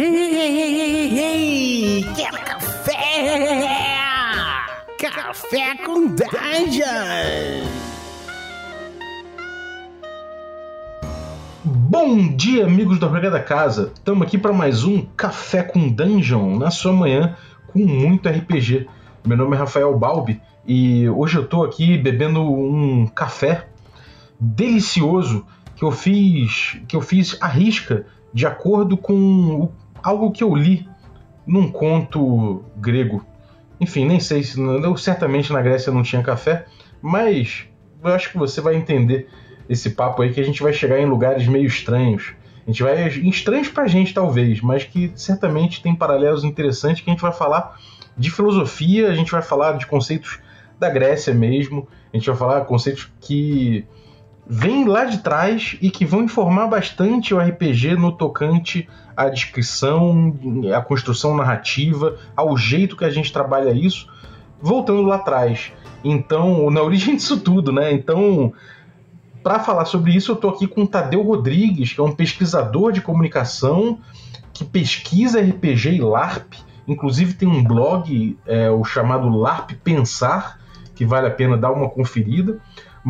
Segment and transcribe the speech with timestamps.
[0.00, 0.14] Hey,
[2.14, 2.94] quer café?
[4.96, 7.66] Café com Dungeon!
[11.64, 13.90] Bom dia, amigos da Brigada da Casa.
[13.92, 17.36] Estamos aqui para mais um Café com Dungeon na sua manhã
[17.66, 18.86] com muito RPG.
[19.26, 23.66] Meu nome é Rafael Balbi e hoje eu estou aqui bebendo um café
[24.38, 25.44] delicioso
[25.74, 29.72] que eu fiz que eu fiz à risca de acordo com
[30.02, 30.88] algo que eu li
[31.46, 33.24] num conto grego.
[33.80, 34.60] Enfim, nem sei se.
[34.60, 36.66] Eu, certamente na Grécia não tinha café,
[37.00, 37.66] mas
[38.02, 39.28] eu acho que você vai entender
[39.68, 42.32] esse papo aí que a gente vai chegar em lugares meio estranhos.
[42.66, 43.08] A gente vai.
[43.08, 47.78] estranhos pra gente, talvez, mas que certamente tem paralelos interessantes que a gente vai falar
[48.16, 50.40] de filosofia, a gente vai falar de conceitos
[50.78, 53.86] da Grécia mesmo, a gente vai falar conceitos que
[54.48, 60.34] vêm lá de trás e que vão informar bastante o RPG no tocante à descrição,
[60.74, 64.08] à construção narrativa, ao jeito que a gente trabalha isso,
[64.60, 65.72] voltando lá atrás.
[66.02, 67.92] Então, na origem disso tudo, né?
[67.92, 68.52] Então,
[69.42, 72.92] para falar sobre isso, eu estou aqui com o Tadeu Rodrigues, que é um pesquisador
[72.92, 73.98] de comunicação
[74.52, 76.54] que pesquisa RPG e LARP.
[76.86, 80.58] Inclusive tem um blog, é, o chamado LARP Pensar,
[80.94, 82.58] que vale a pena dar uma conferida.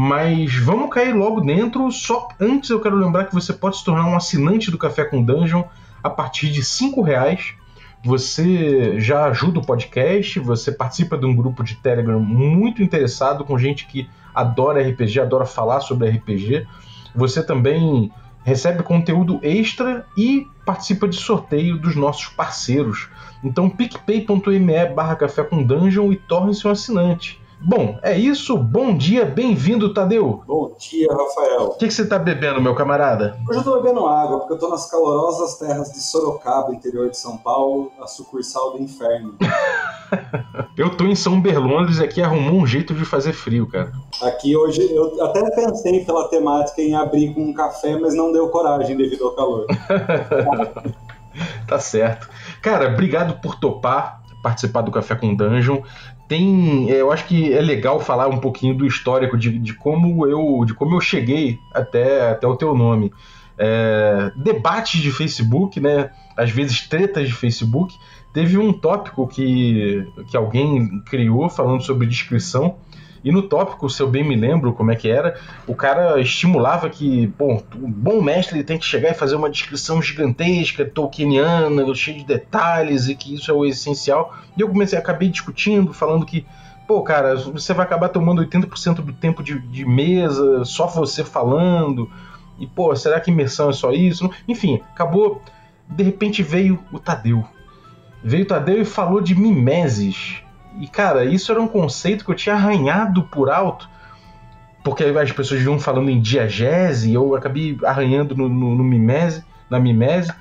[0.00, 1.90] Mas vamos cair logo dentro.
[1.90, 5.20] Só antes eu quero lembrar que você pode se tornar um assinante do Café com
[5.20, 5.64] Dungeon
[6.00, 7.54] a partir de cinco reais.
[8.04, 13.58] Você já ajuda o podcast, você participa de um grupo de Telegram muito interessado com
[13.58, 16.64] gente que adora RPG, adora falar sobre RPG.
[17.12, 18.12] Você também
[18.44, 23.08] recebe conteúdo extra e participa de sorteio dos nossos parceiros.
[23.42, 27.37] Então picpay.me barra café com dungeon e torne-se um assinante.
[27.60, 28.56] Bom, é isso.
[28.56, 30.42] Bom dia, bem-vindo, Tadeu.
[30.46, 31.62] Bom dia, Rafael.
[31.64, 33.36] O que, que você está bebendo, meu camarada?
[33.48, 37.16] Hoje eu estou bebendo água, porque eu estou nas calorosas terras de Sorocaba, interior de
[37.16, 39.34] São Paulo, a sucursal do inferno.
[40.78, 43.92] eu estou em São Berlondres e aqui arrumou um jeito de fazer frio, cara.
[44.22, 48.48] Aqui hoje, eu até pensei pela temática em abrir com um café, mas não deu
[48.50, 49.66] coragem devido ao calor.
[51.66, 52.28] tá certo.
[52.62, 55.82] Cara, obrigado por topar participar do Café com Dungeon
[56.28, 60.26] tem é, eu acho que é legal falar um pouquinho do histórico de, de como
[60.26, 63.12] eu de como eu cheguei até, até o teu nome.
[63.56, 66.10] É, debates de Facebook né?
[66.36, 67.96] Às vezes tretas de Facebook.
[68.32, 72.76] Teve um tópico que, que alguém criou falando sobre descrição
[73.24, 76.88] e no tópico, se eu bem me lembro como é que era, o cara estimulava
[76.88, 82.18] que, bom, um bom mestre tem que chegar e fazer uma descrição gigantesca, tolkieniana, cheia
[82.18, 84.34] de detalhes, e que isso é o essencial.
[84.56, 86.46] E eu comecei, acabei discutindo, falando que,
[86.86, 92.08] pô, cara, você vai acabar tomando 80% do tempo de, de mesa, só você falando,
[92.58, 94.30] e, pô, será que imersão é só isso?
[94.46, 95.42] Enfim, acabou.
[95.88, 97.44] De repente veio o Tadeu.
[98.22, 100.42] Veio o Tadeu e falou de mimeses
[100.80, 103.88] e, cara, isso era um conceito que eu tinha arranhado por alto,
[104.84, 109.78] porque as pessoas vinham falando em diagese, eu acabei arranhando no, no, no mimese, na
[109.78, 110.32] mimese,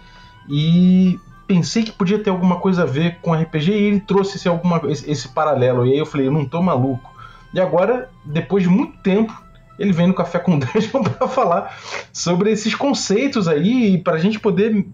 [0.49, 4.47] e pensei que podia ter alguma coisa a ver com RPG, e ele trouxe esse,
[4.47, 7.15] alguma, esse, esse paralelo, e aí eu falei, eu não tô maluco.
[7.53, 9.33] E agora, depois de muito tempo,
[9.79, 11.75] ele vem no Café com Dungeon para falar
[12.11, 14.85] sobre esses conceitos aí, para a gente poder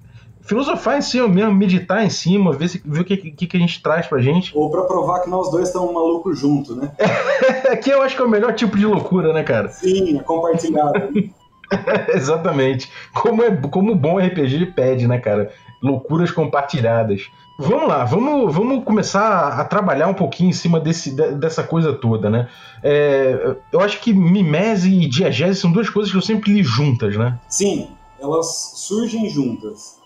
[0.44, 3.60] filosofar em cima mesmo, meditar em cima, ver, se, ver o que, que, que a
[3.60, 4.56] gente traz pra gente.
[4.56, 6.92] Ou pra provar que nós dois estamos malucos juntos, né?
[7.72, 9.70] Aqui eu acho que é o melhor tipo de loucura, né, cara?
[9.70, 11.12] Sim, é compartilhado.
[12.14, 12.92] Exatamente.
[13.14, 15.52] Como, é, como o bom RPG pede, né, cara?
[15.82, 17.30] Loucuras compartilhadas.
[17.58, 22.28] Vamos lá, vamos, vamos começar a trabalhar um pouquinho em cima desse, dessa coisa toda,
[22.28, 22.50] né?
[22.82, 27.16] É, eu acho que mimese e diagese são duas coisas que eu sempre li juntas,
[27.16, 27.40] né?
[27.48, 27.90] Sim,
[28.20, 30.02] elas surgem juntas.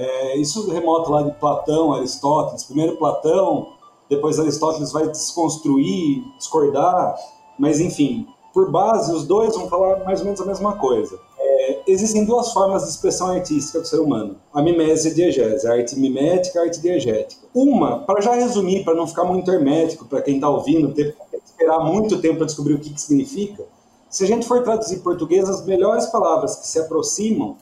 [0.00, 2.64] É, isso remota lá de Platão, Aristóteles.
[2.64, 3.74] Primeiro Platão,
[4.08, 7.14] depois Aristóteles vai desconstruir, discordar,
[7.58, 11.18] mas enfim, por base, os dois vão falar mais ou menos a mesma coisa.
[11.38, 15.68] É, existem duas formas de expressão artística do ser humano: a mimese e a diegese,
[15.68, 17.46] a arte mimética e a arte diegética.
[17.54, 21.36] Uma, para já resumir, para não ficar muito hermético, para quem está ouvindo, ter que
[21.44, 23.66] esperar muito tempo para descobrir o que, que significa,
[24.08, 27.58] se a gente for traduzir em português, as melhores palavras que se aproximam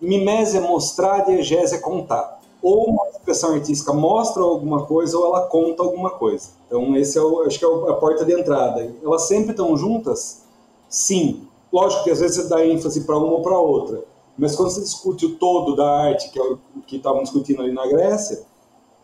[0.00, 2.40] Mimese é mostrar, diegese é contar.
[2.62, 6.50] Ou uma expressão artística mostra alguma coisa ou ela conta alguma coisa.
[6.66, 8.94] Então, esse é o, acho que é a porta de entrada.
[9.02, 10.42] Elas sempre estão juntas?
[10.88, 11.46] Sim.
[11.72, 14.02] Lógico que às vezes você dá ênfase para uma ou para outra.
[14.36, 17.72] Mas quando você discute o todo da arte, que é o que estavam discutindo ali
[17.72, 18.42] na Grécia,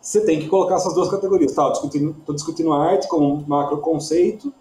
[0.01, 1.51] você tem que colocar essas duas categorias.
[1.51, 4.53] Estou tá, discutindo, discutindo a arte como um macro conceito,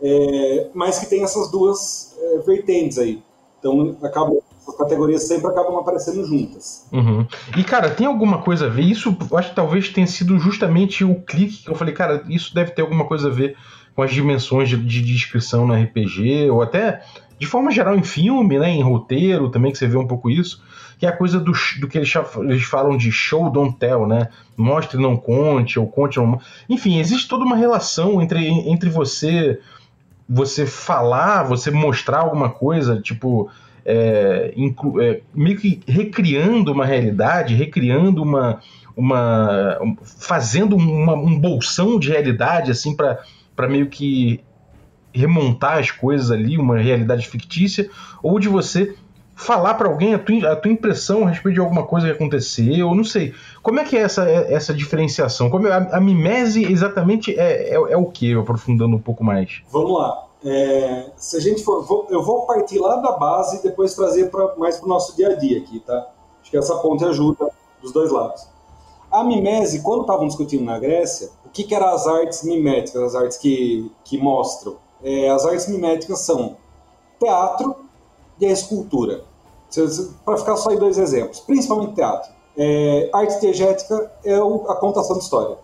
[0.00, 3.22] é, mas que tem essas duas é, vertentes aí.
[3.58, 4.36] Então, acaba
[4.76, 6.86] categorias sempre acabam aparecendo juntas.
[6.92, 7.26] Uhum.
[7.56, 8.82] E, cara, tem alguma coisa a ver?
[8.82, 12.72] Isso acho que talvez tenha sido justamente o clique que eu falei, cara, isso deve
[12.72, 13.56] ter alguma coisa a ver
[13.94, 17.02] com as dimensões de, de descrição no RPG, ou até
[17.38, 20.62] de forma geral em filme, né, em roteiro também, que você vê um pouco isso,
[20.98, 24.28] que é a coisa do, do que eles, eles falam de show don't tell, né?
[24.56, 26.40] Mostre não conte, ou conte não.
[26.68, 29.60] Enfim, existe toda uma relação entre, entre você
[30.28, 33.50] você falar, você mostrar alguma coisa, tipo,
[33.90, 34.52] é,
[35.00, 38.60] é, meio que recriando uma realidade, recriando uma.
[38.94, 44.44] uma fazendo uma, um bolsão de realidade, assim, para meio que
[45.10, 47.88] remontar as coisas ali, uma realidade fictícia,
[48.22, 48.94] ou de você
[49.34, 52.94] falar para alguém a tua, a tua impressão a respeito de alguma coisa que aconteceu,
[52.94, 53.32] não sei.
[53.62, 55.48] Como é que é essa, essa diferenciação?
[55.48, 59.62] Como é, a, a mimese exatamente é, é, é o que, aprofundando um pouco mais?
[59.72, 60.27] Vamos lá.
[60.44, 64.30] É, se a gente for, vou, eu vou partir lá da base e depois trazer
[64.30, 66.10] pra, mais para o nosso dia a dia aqui, tá?
[66.40, 67.50] Acho que essa ponte ajuda
[67.82, 68.46] dos dois lados.
[69.10, 73.14] A mimese, quando estavam discutindo na Grécia, o que, que eram as artes miméticas, as
[73.14, 74.76] artes que, que mostram?
[75.02, 76.56] É, as artes miméticas são
[77.18, 77.74] teatro
[78.38, 79.24] e a escultura.
[80.24, 82.32] Para ficar só em dois exemplos, principalmente teatro.
[82.56, 85.58] É, arte diegética é a contação de história.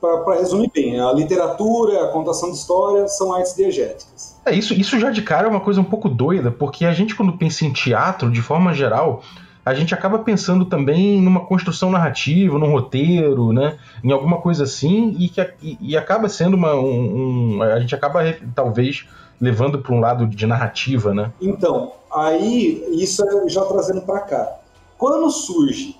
[0.00, 4.40] Para resumir bem, a literatura, a contação de história são artes diegéticas.
[4.46, 7.14] É, isso, isso já de cara é uma coisa um pouco doida, porque a gente,
[7.14, 9.22] quando pensa em teatro, de forma geral,
[9.64, 13.78] a gente acaba pensando também numa construção narrativa, num roteiro, né?
[14.02, 16.74] Em alguma coisa assim, e que e, e acaba sendo uma.
[16.74, 18.20] Um, um, a gente acaba,
[18.54, 19.06] talvez,
[19.40, 21.30] levando para um lado de narrativa, né?
[21.40, 24.56] Então, aí, isso é já trazendo para cá.
[24.96, 25.99] Quando surge.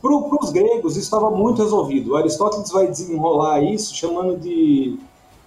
[0.00, 2.12] Para os gregos, isso estava muito resolvido.
[2.12, 4.98] O Aristóteles vai desenrolar isso chamando de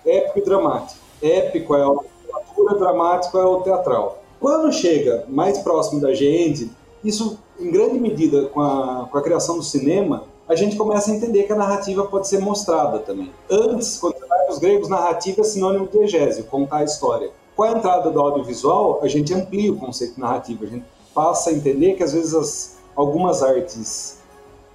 [0.06, 1.00] épico e dramático.
[1.22, 4.20] Épico é a literatura, dramático é o teatral.
[4.40, 6.70] Quando chega mais próximo da gente,
[7.04, 11.16] isso, em grande medida, com a, com a criação do cinema, a gente começa a
[11.16, 13.32] entender que a narrativa pode ser mostrada também.
[13.50, 17.32] Antes, quando vai para os gregos, narrativa é sinônimo de egésio, contar a história.
[17.56, 21.50] Com a entrada do audiovisual, a gente amplia o conceito de narrativa, a gente passa
[21.50, 24.20] a entender que às vezes as, algumas artes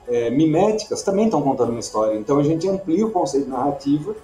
[0.08, 2.18] é, miméticas também estão contando uma história.
[2.18, 4.14] Então a gente amplia o conceito de narrativa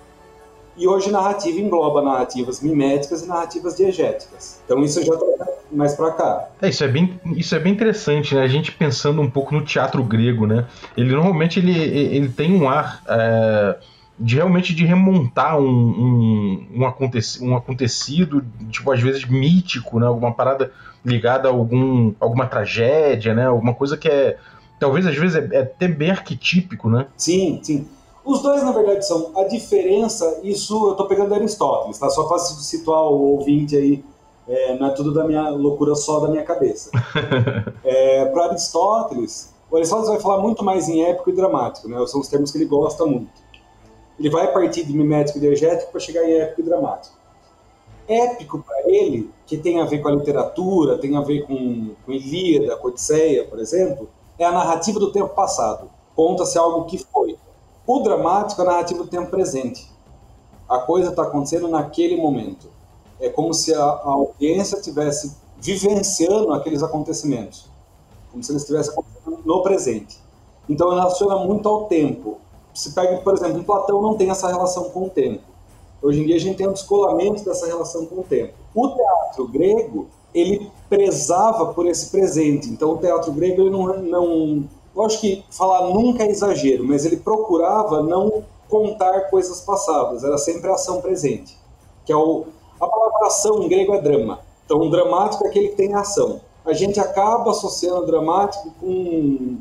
[0.77, 4.61] e hoje narrativa engloba narrativas miméticas e narrativas diegéticas.
[4.65, 6.49] Então isso já está mais para cá.
[6.61, 8.43] É, isso é bem, isso é bem interessante, né?
[8.43, 10.67] A gente pensando um pouco no teatro grego, né?
[10.97, 13.77] Ele normalmente ele, ele tem um ar é,
[14.19, 20.07] de realmente de remontar um, um, um, acontecido, um acontecido, tipo, às vezes mítico, né?
[20.07, 20.73] Alguma parada
[21.05, 23.47] ligada a algum, alguma tragédia, né?
[23.47, 24.39] Alguma coisa que é
[24.85, 27.07] talvez às vezes é, é até bem arquetípico, né?
[27.17, 27.89] Sim, sim.
[28.23, 30.41] Os dois, na verdade, são a diferença.
[30.43, 32.11] Isso eu estou pegando Aristóteles, tá?
[32.11, 34.05] Só para situar o ouvinte aí,
[34.47, 36.91] é, não é tudo da minha loucura só da minha cabeça.
[37.83, 41.97] é, para Aristóteles, o Aristóteles vai falar muito mais em épico e dramático, né?
[42.07, 43.43] São os termos que ele gosta muito.
[44.19, 47.17] Ele vai partir de mimético e diegético para chegar em épico e dramático.
[48.07, 52.13] Épico para ele, que tem a ver com a literatura, tem a ver com, com
[52.13, 54.09] Ilíada, com Odisseia, por exemplo,
[54.39, 55.91] é a narrativa do tempo passado.
[56.15, 57.39] Conta-se algo que foi.
[57.87, 59.89] O dramático é a narrativa do tempo presente.
[60.69, 62.69] A coisa está acontecendo naquele momento.
[63.21, 67.67] É como se a, a audiência estivesse vivenciando aqueles acontecimentos,
[68.31, 70.19] como se eles estivessem acontecendo no presente.
[70.69, 72.39] Então relaciona muito ao tempo.
[72.73, 75.43] Se pega, por exemplo, Platão não tem essa relação com o tempo.
[76.03, 78.55] Hoje em dia a gente tem um descolamento dessa relação com o tempo.
[78.75, 82.69] O teatro grego, ele prezava por esse presente.
[82.69, 87.17] Então o teatro grego ele não, não Lógico que falar nunca é exagero, mas ele
[87.17, 91.59] procurava não contar coisas passadas, era sempre ação presente.
[92.07, 92.45] Que é o,
[92.81, 94.41] a palavra ação em grego é drama.
[94.65, 96.41] Então, um dramático é aquele que tem ação.
[96.65, 99.57] A gente acaba associando dramático com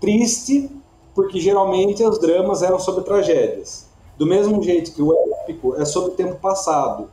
[0.00, 0.70] triste,
[1.14, 3.86] porque geralmente os dramas eram sobre tragédias.
[4.18, 7.08] Do mesmo jeito que o épico é sobre o tempo passado.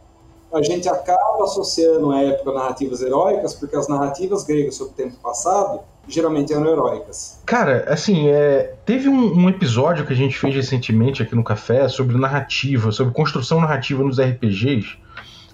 [0.51, 5.15] A gente acaba associando a época narrativas heróicas, porque as narrativas gregas sobre o tempo
[5.21, 7.39] passado geralmente eram heróicas.
[7.45, 11.87] Cara, assim, é, teve um, um, episódio que a gente fez recentemente aqui no Café
[11.87, 14.97] sobre narrativa, sobre construção narrativa nos RPGs.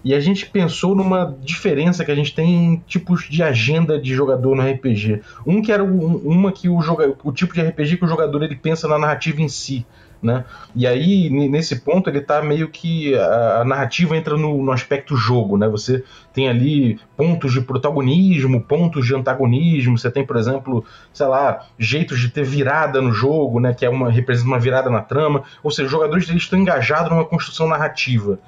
[0.04, 4.14] E a gente pensou numa diferença que a gente tem em tipos de agenda de
[4.14, 5.22] jogador no RPG.
[5.46, 8.44] Um que era um, uma que o, joga, o tipo de RPG que o jogador
[8.44, 9.86] ele pensa na narrativa em si
[10.26, 10.44] né?
[10.76, 13.16] E aí, nesse ponto, ele tá meio que.
[13.16, 15.70] A, a narrativa entra no, no, aspecto jogo, né?
[15.70, 16.04] Você
[16.34, 22.20] tem ali pontos de protagonismo, pontos de antagonismo, você tem, por exemplo, sei lá, jeitos
[22.20, 23.74] de ter virada no jogo, né?
[23.74, 25.44] Que é uma, representa uma virada na trama.
[25.64, 28.40] Ou seja, os jogadores eles estão engajados numa construção narrativa.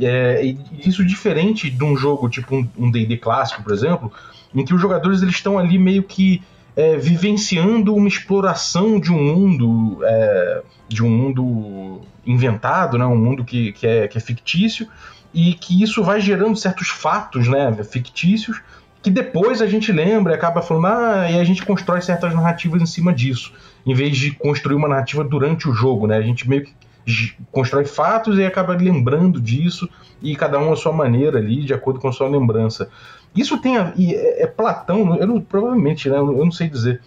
[0.00, 4.12] É, isso diferente de um jogo tipo um D&D clássico, por exemplo,
[4.54, 6.40] em que os jogadores eles estão ali meio que
[6.78, 13.44] é, vivenciando uma exploração de um mundo, é, de um mundo inventado, né, um mundo
[13.44, 14.86] que, que, é, que é fictício,
[15.34, 18.62] e que isso vai gerando certos fatos né, fictícios
[19.02, 22.80] que depois a gente lembra e acaba falando, ah, e a gente constrói certas narrativas
[22.80, 23.52] em cima disso,
[23.84, 26.16] em vez de construir uma narrativa durante o jogo, né?
[26.16, 26.74] A gente meio que
[27.50, 29.88] constrói fatos e acaba lembrando disso,
[30.20, 32.90] e cada um a sua maneira ali, de acordo com a sua lembrança.
[33.34, 37.00] Isso tem a, é, é, Platão, eu provavelmente, né, eu não sei dizer,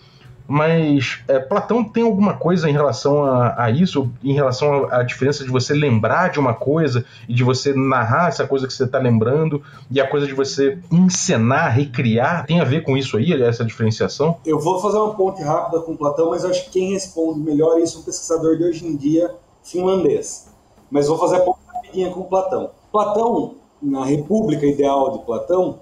[0.48, 5.46] mas é, Platão tem alguma coisa em relação a, a isso, em relação à diferença
[5.46, 9.00] de você lembrar de uma coisa e de você narrar essa coisa que você está
[9.00, 13.64] lembrando, e a coisa de você encenar, recriar, tem a ver com isso aí, essa
[13.64, 14.38] diferenciação?
[14.46, 18.00] Eu vou fazer uma ponte rápida com Platão, mas acho que quem responde melhor isso
[18.00, 20.52] é um pesquisador de hoje em dia, finlandês.
[20.90, 22.72] Mas vou fazer a ponte rapidinha com Platão.
[22.92, 25.80] Platão, na República Ideal de Platão,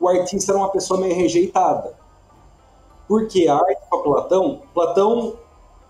[0.00, 1.94] o artista era uma pessoa meio rejeitada.
[3.06, 5.34] Porque a arte para Platão, Platão,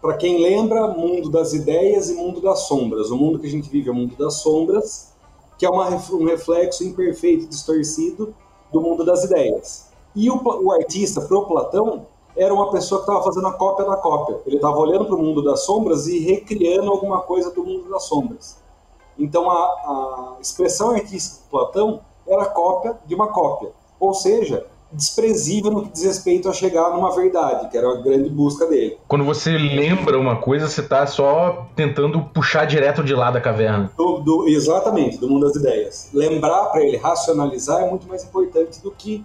[0.02, 3.10] para quem lembra, mundo das ideias e mundo das sombras.
[3.10, 5.12] O mundo que a gente vive é o mundo das sombras,
[5.56, 8.34] que é uma, um reflexo imperfeito, distorcido
[8.72, 9.90] do mundo das ideias.
[10.16, 13.96] E o, o artista, pro Platão, era uma pessoa que estava fazendo a cópia da
[13.96, 14.40] cópia.
[14.46, 18.04] Ele estava olhando para o mundo das sombras e recriando alguma coisa do mundo das
[18.04, 18.58] sombras.
[19.18, 25.70] Então a, a expressão artística de Platão era cópia de uma cópia ou seja, desprezível
[25.70, 28.98] no que diz respeito a chegar numa verdade, que era a grande busca dele.
[29.06, 33.92] Quando você lembra uma coisa, você está só tentando puxar direto de lá da caverna.
[33.96, 36.08] Do, do, exatamente, do mundo das ideias.
[36.12, 39.24] Lembrar para ele, racionalizar, é muito mais importante do que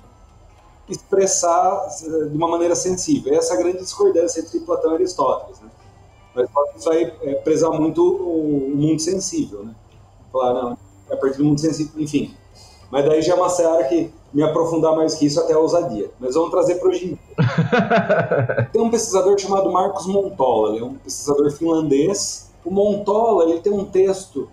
[0.87, 3.33] expressar eh, de uma maneira sensível.
[3.33, 5.59] Essa é a grande discordância entre Platão e Aristóteles.
[5.59, 5.69] Né?
[6.35, 9.63] Aristóteles vai é, prezar muito o, o mundo sensível.
[9.63, 9.73] Né?
[10.31, 10.77] Falar, não,
[11.09, 12.35] é a partir do mundo sensível, enfim.
[12.91, 16.11] Mas daí já é uma seara que me aprofundar mais que isso até a ousadia.
[16.19, 17.17] Mas vamos trazer para hoje.
[18.73, 22.51] tem um pesquisador chamado Marcos Montola, ele é um pesquisador finlandês.
[22.65, 24.49] O Montola ele tem um texto,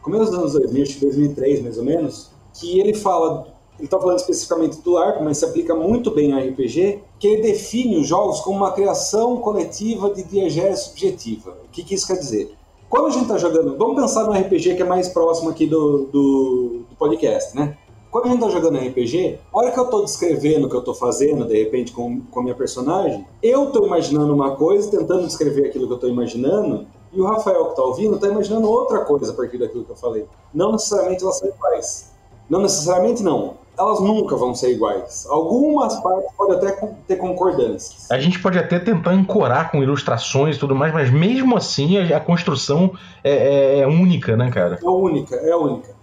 [0.00, 3.46] começo dos anos 2000, 2003 mais ou menos, que ele fala,
[3.76, 7.42] ele está falando especificamente do ARP, mas se aplica muito bem a RPG, que ele
[7.42, 11.58] define os jogos como uma criação coletiva de diegese subjetiva.
[11.66, 12.54] O que, que isso quer dizer?
[12.88, 16.06] Quando a gente está jogando, vamos pensar no RPG que é mais próximo aqui do,
[16.06, 17.76] do, do podcast, né?
[18.10, 20.82] Quando a gente tá jogando RPG, a hora que eu tô descrevendo o que eu
[20.82, 25.26] tô fazendo, de repente, com, com a minha personagem, eu tô imaginando uma coisa, tentando
[25.26, 29.04] descrever aquilo que eu tô imaginando, e o Rafael que tá ouvindo tá imaginando outra
[29.04, 30.26] coisa a partir daquilo que eu falei.
[30.52, 32.12] Não necessariamente elas são iguais.
[32.48, 33.54] Não necessariamente não.
[33.78, 35.26] Elas nunca vão ser iguais.
[35.30, 36.72] Algumas partes podem até
[37.06, 38.10] ter concordâncias.
[38.10, 42.20] A gente pode até tentar ancorar com ilustrações e tudo mais, mas mesmo assim a,
[42.20, 44.78] construção é, é, é única, né, cara?
[44.82, 45.94] É única, é única.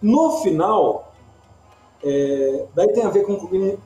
[0.00, 1.09] No final,
[2.02, 3.36] é, daí tem a ver com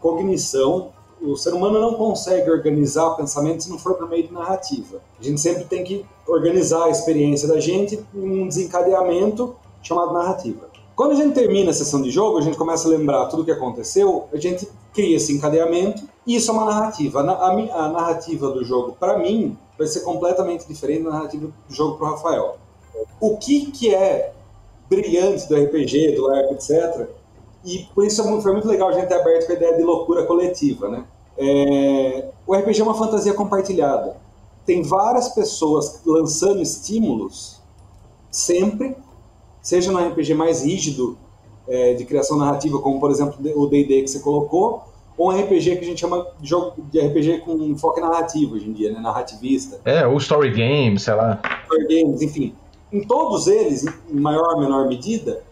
[0.00, 0.92] cognição.
[1.20, 5.00] O ser humano não consegue organizar o pensamento se não for por meio de narrativa.
[5.18, 10.68] A gente sempre tem que organizar a experiência da gente em um desencadeamento chamado narrativa.
[10.94, 13.44] Quando a gente termina a sessão de jogo, a gente começa a lembrar tudo o
[13.44, 17.20] que aconteceu, a gente cria esse encadeamento e isso é uma narrativa.
[17.20, 22.06] A, narrativa do jogo, para mim, vai ser completamente diferente da narrativa do jogo para
[22.06, 22.56] o Rafael.
[23.20, 24.32] O que, que é
[24.88, 27.08] brilhante do RPG, do LARP, etc.,
[27.64, 30.24] e por isso foi muito legal a gente ter aberto com a ideia de loucura
[30.24, 31.04] coletiva, né?
[31.36, 34.16] É, o RPG é uma fantasia compartilhada.
[34.66, 37.60] Tem várias pessoas lançando estímulos
[38.30, 38.96] sempre,
[39.60, 41.18] seja no RPG mais rígido
[41.66, 44.84] é, de criação narrativa, como por exemplo o D&D que você colocou,
[45.16, 48.68] ou um RPG que a gente chama de jogo de RPG com foco narrativo hoje
[48.68, 49.00] em dia, né?
[49.00, 49.80] narrativista.
[49.84, 51.40] É, ou story games, sei lá.
[51.64, 52.54] Story games, enfim.
[52.92, 55.42] Em todos eles, em maior ou menor medida,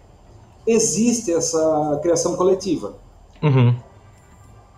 [0.67, 2.95] existe essa criação coletiva.
[3.43, 3.75] Uhum.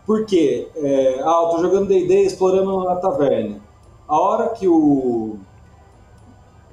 [0.07, 3.61] Porque, é, ah, eu tô jogando D&D explorando a taverna.
[4.07, 5.39] A hora que o,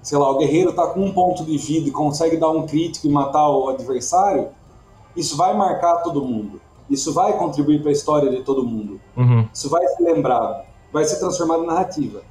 [0.01, 3.07] sei lá, o guerreiro tá com um ponto de vida e consegue dar um crítico
[3.07, 4.49] e matar o adversário,
[5.15, 6.59] isso vai marcar todo mundo.
[6.89, 8.99] Isso vai contribuir para a história de todo mundo.
[9.15, 9.47] Uhum.
[9.53, 12.21] Isso vai ser lembrado, vai ser transformado em narrativa.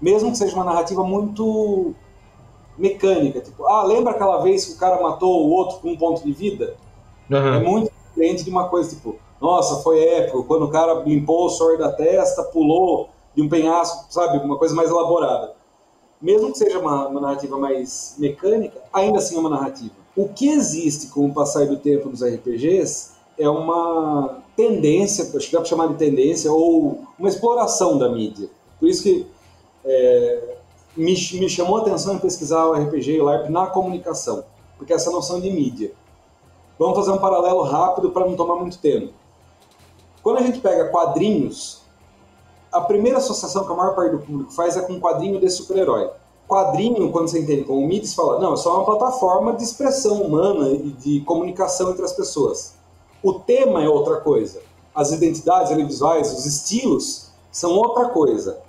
[0.00, 1.94] Mesmo que seja uma narrativa muito
[2.80, 3.40] mecânica.
[3.40, 6.32] Tipo, ah, lembra aquela vez que o cara matou o outro com um ponto de
[6.32, 6.74] vida?
[7.30, 7.54] Uhum.
[7.54, 11.50] É muito diferente de uma coisa tipo, nossa, foi épico, quando o cara limpou o
[11.50, 14.38] suor da testa, pulou de um penhasco, sabe?
[14.38, 15.54] Uma coisa mais elaborada.
[16.20, 19.94] Mesmo que seja uma, uma narrativa mais mecânica, ainda assim é uma narrativa.
[20.16, 25.52] O que existe com o passar do tempo nos RPGs é uma tendência, acho que
[25.52, 28.50] dá para chamar de tendência, ou uma exploração da mídia.
[28.78, 29.26] Por isso que
[29.84, 30.56] é,
[30.96, 34.44] me, me chamou a atenção em pesquisar o RPG e o LARP na comunicação,
[34.76, 35.92] porque essa noção de mídia.
[36.78, 39.12] Vamos fazer um paralelo rápido para não tomar muito tempo.
[40.22, 41.82] Quando a gente pega quadrinhos,
[42.72, 46.10] a primeira associação que a maior parte do público faz é com quadrinho de super-herói.
[46.48, 50.22] Quadrinho, quando você entende como mídia, você fala, não, é só uma plataforma de expressão
[50.22, 52.74] humana e de comunicação entre as pessoas.
[53.22, 54.60] O tema é outra coisa.
[54.94, 58.60] As identidades visuais, os estilos, são outra coisa.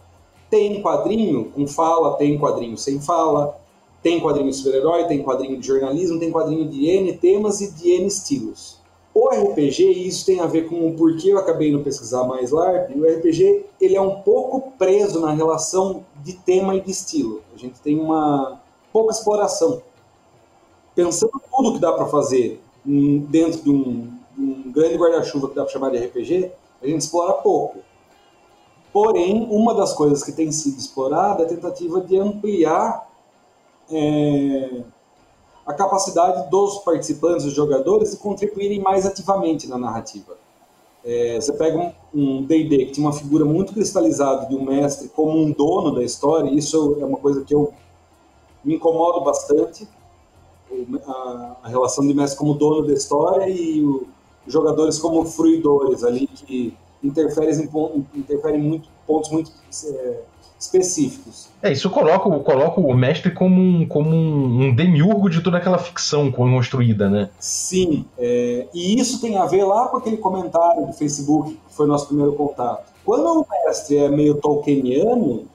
[0.52, 3.60] Tem quadrinho com fala, tem quadrinho sem fala,
[4.04, 8.06] tem quadrinho super-herói, tem quadrinho de jornalismo, tem quadrinho de N temas e de N
[8.06, 8.80] estilos.
[9.14, 12.52] O RPG, e isso tem a ver com o porquê eu acabei indo pesquisar mais
[12.52, 17.42] LARP, o RPG ele é um pouco preso na relação de tema e de estilo.
[17.54, 19.82] A gente tem uma pouca exploração.
[20.94, 25.64] Pensando tudo que dá para fazer dentro de um, de um grande guarda-chuva que dá
[25.64, 27.80] para chamar de RPG, a gente explora pouco.
[28.94, 33.10] Porém, uma das coisas que tem sido explorada é a tentativa de ampliar
[33.90, 34.84] é,
[35.66, 40.38] a capacidade dos participantes, dos jogadores, de contribuírem mais ativamente na narrativa.
[41.04, 45.38] É, você pega um D&D que tinha uma figura muito cristalizada de um mestre como
[45.38, 47.74] um dono da história, e isso é uma coisa que eu
[48.64, 49.88] me incomodo bastante,
[51.06, 56.28] a, a relação de mestre como dono da história e os jogadores como fruidores ali,
[56.28, 59.52] que interferem em, interferem muito pontos muito
[59.86, 60.20] é,
[60.62, 61.50] específicos.
[61.62, 66.32] É, isso coloca, coloca o mestre como um, como um, demiurgo de toda aquela ficção
[66.32, 67.30] construída, né?
[67.40, 71.88] Sim, é, e isso tem a ver lá com aquele comentário do Facebook, que foi
[71.88, 72.92] nosso primeiro contato.
[73.04, 75.46] Quando o mestre é meio tolkieniano,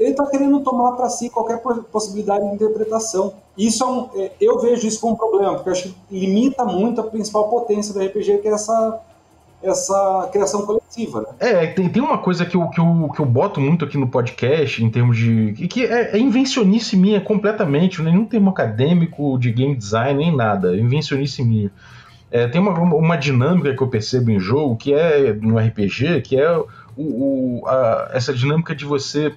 [0.00, 1.60] ele está querendo tomar para si qualquer
[1.92, 3.34] possibilidade de interpretação.
[3.56, 7.00] Isso é um, é, eu vejo isso como um problema, porque acho que limita muito
[7.00, 9.00] a principal potência do RPG, que é essa
[9.62, 11.20] essa criação coletiva.
[11.22, 11.26] Né?
[11.40, 14.08] É, tem, tem uma coisa que eu, que, eu, que eu boto muito aqui no
[14.08, 15.52] podcast, em termos de.
[15.68, 20.76] que é, é invencionice minha completamente, nenhum termo acadêmico de game design, nem nada.
[20.76, 21.70] É invencionice minha.
[22.30, 26.38] É, tem uma, uma dinâmica que eu percebo em jogo, que é no RPG, que
[26.38, 29.32] é o, o a, essa dinâmica de você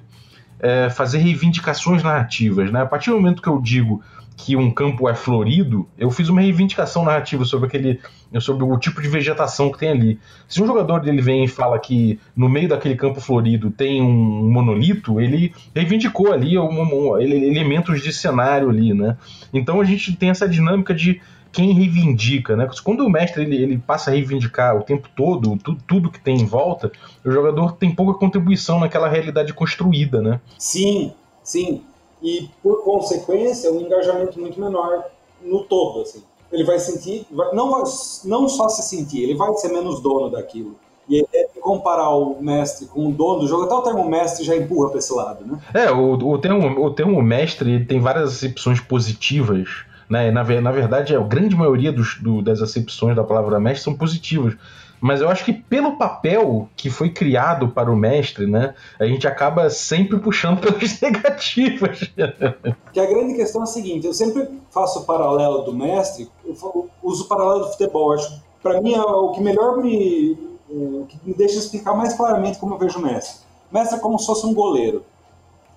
[0.60, 2.72] é, fazer reivindicações narrativas.
[2.72, 2.82] Né?
[2.82, 4.02] A partir do momento que eu digo
[4.40, 8.00] que um campo é florido, eu fiz uma reivindicação narrativa sobre aquele
[8.40, 10.20] sobre o tipo de vegetação que tem ali.
[10.48, 14.50] Se um jogador dele vem e fala que no meio daquele campo florido tem um
[14.50, 19.18] monolito, ele reivindicou ali um, um, elementos de cenário ali, né?
[19.54, 21.22] Então a gente tem essa dinâmica de
[21.52, 22.70] quem reivindica, né?
[22.82, 26.38] Quando o mestre ele, ele passa a reivindicar o tempo todo tudo, tudo que tem
[26.38, 26.90] em volta,
[27.26, 30.40] o jogador tem pouca contribuição naquela realidade construída, né?
[30.58, 31.12] Sim,
[31.44, 31.82] sim
[32.22, 35.06] e, por consequência, um engajamento muito menor
[35.42, 36.24] no todo, assim.
[36.52, 37.84] Ele vai sentir, vai, não,
[38.26, 40.76] não só se sentir, ele vai ser menos dono daquilo.
[41.08, 44.56] E é comparar o mestre com o dono do jogo, até o termo mestre já
[44.56, 45.60] empurra para esse lado, né?
[45.74, 49.70] É, o, o, termo, o termo mestre tem várias acepções positivas,
[50.08, 50.30] né?
[50.30, 54.56] Na, na verdade, a grande maioria dos, do, das acepções da palavra mestre são positivas.
[55.02, 59.28] Mas eu acho que pelo papel que foi criado para o mestre, né, a gente
[59.28, 62.12] acaba sempre puxando pelas negativas.
[62.92, 66.90] Que a grande questão é a seguinte: eu sempre faço o paralelo do mestre, eu
[67.02, 68.14] uso o paralelo do futebol.
[68.14, 70.38] Acho para mim é o que melhor me,
[70.70, 73.42] é, que me deixa explicar mais claramente como eu vejo o mestre.
[73.72, 75.04] O mestre é como se fosse um goleiro.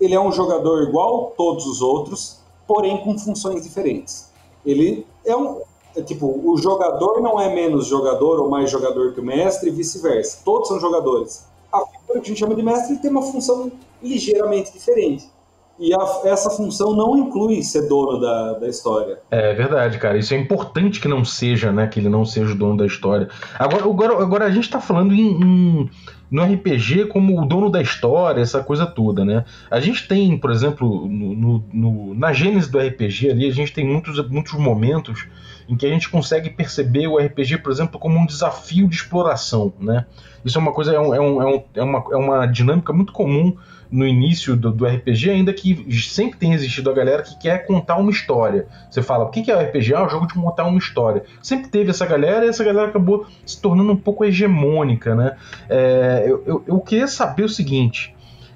[0.01, 4.33] Ele é um jogador igual a todos os outros, porém com funções diferentes.
[4.65, 5.61] Ele é um,
[5.97, 9.73] é, tipo, o jogador não é menos jogador ou mais jogador que o mestre e
[9.73, 10.41] vice-versa.
[10.45, 11.47] Todos são jogadores.
[11.73, 13.71] A figura que a gente chama de mestre tem uma função
[14.03, 15.31] ligeiramente diferente.
[15.79, 19.19] E a, essa função não inclui ser dono da, da história.
[19.31, 20.19] É verdade, cara.
[20.19, 21.87] Isso é importante que não seja, né?
[21.87, 23.29] Que ele não seja o dono da história.
[23.59, 25.91] Agora, agora, agora a gente tá falando em, em,
[26.33, 29.45] no RPG como o dono da história, essa coisa toda, né?
[29.71, 33.71] A gente tem, por exemplo, no, no, no, na gênese do RPG ali, a gente
[33.71, 35.27] tem muitos, muitos momentos
[35.69, 39.75] em que a gente consegue perceber o RPG, por exemplo, como um desafio de exploração,
[39.79, 40.07] né?
[40.43, 43.55] Isso é uma coisa, é, um, é, um, é, uma, é uma dinâmica muito comum
[43.93, 47.97] no início do, do, RPG, ainda que sempre tem existido a galera que quer contar
[47.97, 48.67] uma história.
[48.91, 49.95] Você fala, o que é o RPG?
[49.95, 51.23] Ah, é o jogo de contar uma história.
[51.43, 55.37] Sempre teve essa galera e essa galera acabou se tornando um pouco hegemônica, né?
[55.69, 58.15] É, eu, eu, eu queria saber o seguinte.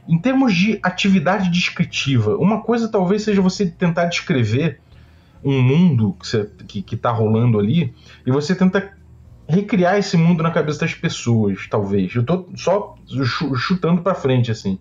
[0.08, 4.80] Em termos de atividade descritiva, uma coisa talvez seja você tentar descrever
[5.44, 8.92] um mundo que, você, que, que tá rolando ali e você tenta
[9.48, 12.14] recriar esse mundo na cabeça das pessoas, talvez.
[12.14, 12.96] Eu tô só
[13.56, 14.78] chutando para frente, assim.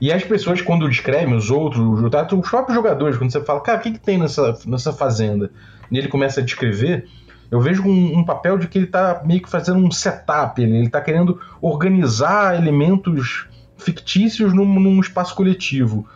[0.00, 3.82] E as pessoas, quando descrevem, os outros, os próprios jogadores, quando você fala, cara, o
[3.82, 5.50] que, que tem nessa, nessa fazenda?
[5.90, 7.06] E ele começa a descrever,
[7.50, 10.84] eu vejo um, um papel de que ele está meio que fazendo um setup, ele,
[10.84, 16.06] está querendo organizar elementos fictícios num, num espaço coletivo.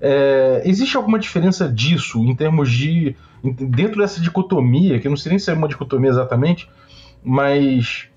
[0.00, 3.16] É, existe alguma diferença disso em termos de.
[3.42, 6.68] dentro dessa dicotomia, que eu não sei nem se é uma dicotomia exatamente,
[7.22, 8.10] mas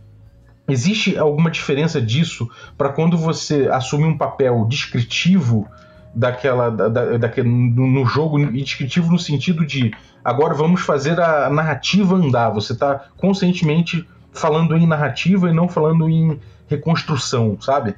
[0.68, 5.68] Existe alguma diferença disso para quando você assume um papel descritivo
[6.16, 9.92] daquela da, da, daquele, no, jogo descritivo no sentido de
[10.24, 12.50] agora vamos fazer a narrativa andar.
[12.52, 17.96] Você está conscientemente falando em narrativa e não falando em reconstrução, sabe?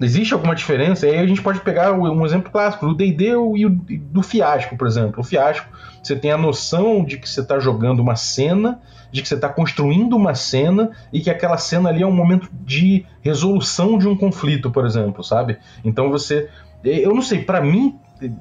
[0.00, 1.06] Existe alguma diferença?
[1.06, 4.76] E aí a gente pode pegar um exemplo clássico, o D&D e o do fiasco,
[4.76, 5.20] por exemplo.
[5.20, 5.68] O fiasco,
[6.02, 8.80] você tem a noção de que você está jogando uma cena,
[9.12, 12.48] de que você está construindo uma cena e que aquela cena ali é um momento
[12.52, 15.58] de resolução de um conflito, por exemplo, sabe?
[15.84, 16.50] Então você,
[16.84, 17.98] eu não sei, para mim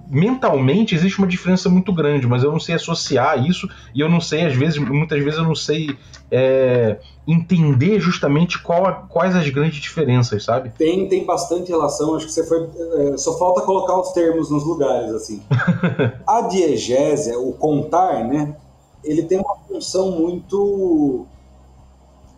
[0.10, 4.22] mentalmente existe uma diferença muito grande, mas eu não sei associar isso e eu não
[4.22, 5.98] sei, às vezes, muitas vezes eu não sei
[6.32, 10.72] é, entender justamente qual quais as grandes diferenças, sabe?
[10.78, 12.70] Tem, tem bastante relação, acho que você foi.
[13.14, 15.42] É, só falta colocar os termos nos lugares, assim.
[16.28, 18.56] a diegésia, o contar, né?
[19.04, 21.26] Ele tem uma função muito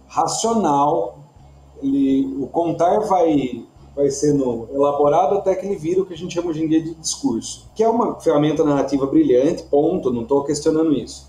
[0.08, 1.20] racional.
[1.82, 3.65] Ele, o contar vai
[3.96, 6.82] vai sendo elaborado até que ele vira o que a gente chama hoje em dia
[6.82, 11.28] de discurso, que é uma ferramenta narrativa brilhante, ponto, não estou questionando isso.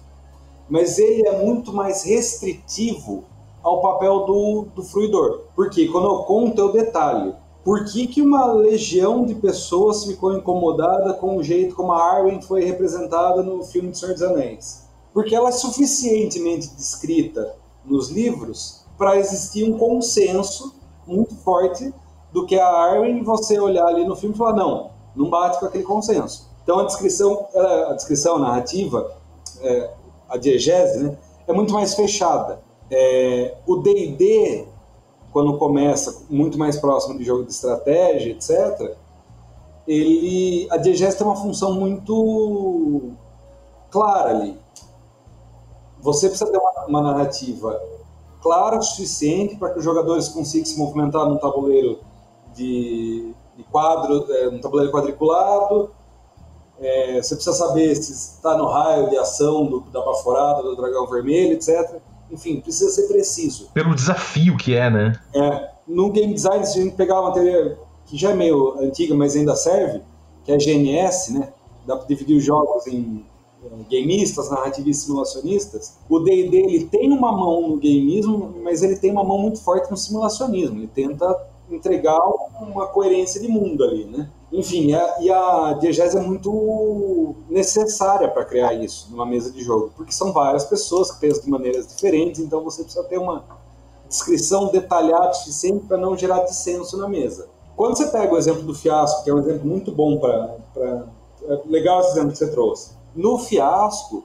[0.68, 3.24] Mas ele é muito mais restritivo
[3.62, 5.42] ao papel do, do fruidor.
[5.54, 7.34] Porque quando eu conto é o detalhe.
[7.64, 12.40] Por que, que uma legião de pessoas ficou incomodada com o jeito como a Arwen
[12.40, 14.86] foi representada no filme de Senhor dos Anéis?
[15.12, 21.92] Porque ela é suficientemente descrita nos livros para existir um consenso muito forte
[22.36, 25.64] do que a Arwen você olhar ali no filme e falar, não, não bate com
[25.64, 26.50] aquele consenso.
[26.62, 27.48] Então a descrição,
[27.88, 29.10] a descrição a narrativa,
[29.62, 29.90] é,
[30.28, 31.18] a diegese, né,
[31.48, 32.60] é muito mais fechada.
[32.90, 34.68] É, o D&D,
[35.32, 38.94] quando começa muito mais próximo de jogo de estratégia, etc.,
[39.88, 43.12] ele, a diegese tem uma função muito
[43.90, 44.60] clara ali.
[46.00, 47.80] Você precisa ter uma, uma narrativa
[48.42, 52.04] clara o suficiente para que os jogadores consigam se movimentar no tabuleiro
[52.56, 55.90] de, de quadro, é, um tabuleiro quadriculado.
[56.78, 61.06] É, você precisa saber se está no raio de ação do, da baforada, do dragão
[61.06, 62.00] vermelho, etc.
[62.30, 63.70] Enfim, precisa ser preciso.
[63.72, 65.18] Pelo desafio que é, né?
[65.34, 65.70] É.
[65.86, 69.36] No game design, se a gente pegar uma teoria que já é meio antiga, mas
[69.36, 70.02] ainda serve,
[70.44, 71.52] que é a GNS, né?
[71.86, 73.24] Dá para dividir os jogos em
[73.90, 79.24] gameistas, narrativistas, simulacionistas, o D&D ele tem uma mão no gameismo, mas ele tem uma
[79.24, 80.78] mão muito forte no simulacionismo.
[80.78, 81.26] Ele tenta
[81.70, 82.20] entregar
[82.60, 84.30] uma coerência de mundo ali, né?
[84.52, 89.92] Enfim, a, e a diegese é muito necessária para criar isso numa mesa de jogo,
[89.96, 93.44] porque são várias pessoas que pensam de maneiras diferentes, então você precisa ter uma
[94.08, 97.48] descrição detalhada suficiente para não gerar dissenso na mesa.
[97.76, 100.56] Quando você pega o exemplo do fiasco, que é um exemplo muito bom para.
[101.48, 102.92] É legal esse exemplo que você trouxe.
[103.14, 104.24] No fiasco,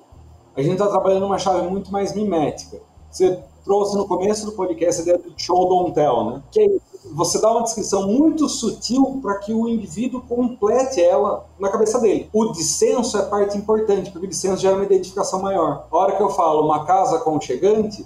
[0.56, 2.80] a gente está trabalhando uma chave muito mais mimética.
[3.10, 6.44] Você trouxe no começo do podcast a ideia do show don't tell, né?
[6.52, 11.46] Que é isso você dá uma descrição muito sutil para que o indivíduo complete ela
[11.60, 12.30] na cabeça dele.
[12.32, 15.88] O dissenso é parte importante, porque o dissenso gera uma identificação maior.
[15.92, 18.06] A hora que eu falo uma casa aconchegante,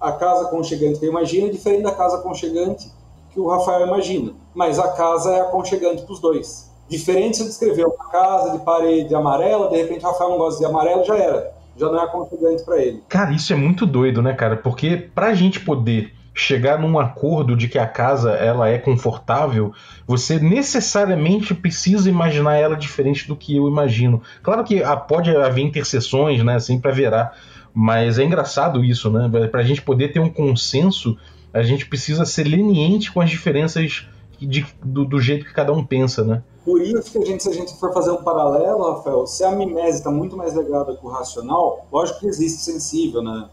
[0.00, 2.90] a casa aconchegante que eu imagino é diferente da casa aconchegante
[3.30, 4.32] que o Rafael imagina.
[4.54, 6.70] Mas a casa é aconchegante para os dois.
[6.88, 10.58] Diferente se eu descrever uma casa de parede amarela, de repente o Rafael não gosta
[10.58, 11.52] de amarelo, já era.
[11.76, 13.02] Já não é aconchegante para ele.
[13.08, 14.56] Cara, isso é muito doido, né, cara?
[14.56, 19.72] Porque pra gente poder chegar num acordo de que a casa ela é confortável,
[20.06, 24.22] você necessariamente precisa imaginar ela diferente do que eu imagino.
[24.42, 27.32] Claro que pode haver interseções, né, sempre haverá,
[27.74, 29.30] mas é engraçado isso, né?
[29.50, 31.16] Para a gente poder ter um consenso,
[31.52, 34.06] a gente precisa ser leniente com as diferenças
[34.40, 36.42] de, do, do, jeito que cada um pensa, né?
[36.64, 39.50] Por isso que a gente, se a gente for fazer um paralelo, Rafael, se a
[39.52, 43.48] mimese está muito mais ligada com o racional, lógico que existe sensível, né?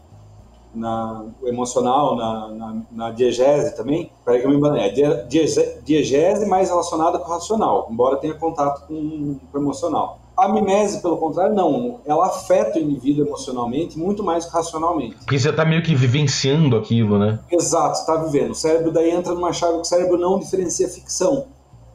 [0.78, 4.10] Na, emocional, na, na, na, diegese também.
[4.24, 4.82] Peraí que eu me embanei.
[4.82, 10.20] É diegese, diegese mais relacionada com o racional, embora tenha contato com, com o emocional.
[10.36, 11.98] A mimese, pelo contrário, não.
[12.06, 15.16] Ela afeta o indivíduo emocionalmente muito mais que racionalmente.
[15.16, 17.40] Porque você está meio que vivenciando aquilo, né?
[17.50, 18.52] Exato, está vivendo.
[18.52, 21.46] O cérebro daí entra numa chave que o cérebro não diferencia ficção.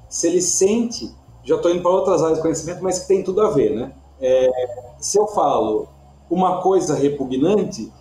[0.10, 1.10] Se ele sente,
[1.42, 3.94] já estou indo para outras áreas de conhecimento, mas que tem tudo a ver, né?
[4.20, 4.50] É,
[5.00, 5.88] se eu falo
[6.30, 7.92] uma coisa repugnante,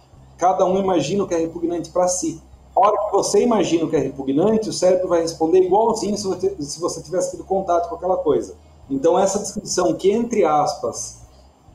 [0.43, 2.43] cada um imagina o que é repugnante para si.
[2.75, 6.27] A hora que você imagina o que é repugnante, o cérebro vai responder igualzinho se
[6.27, 8.57] você, se você tivesse tido contato com aquela coisa.
[8.91, 11.25] Então, essa descrição, que entre aspas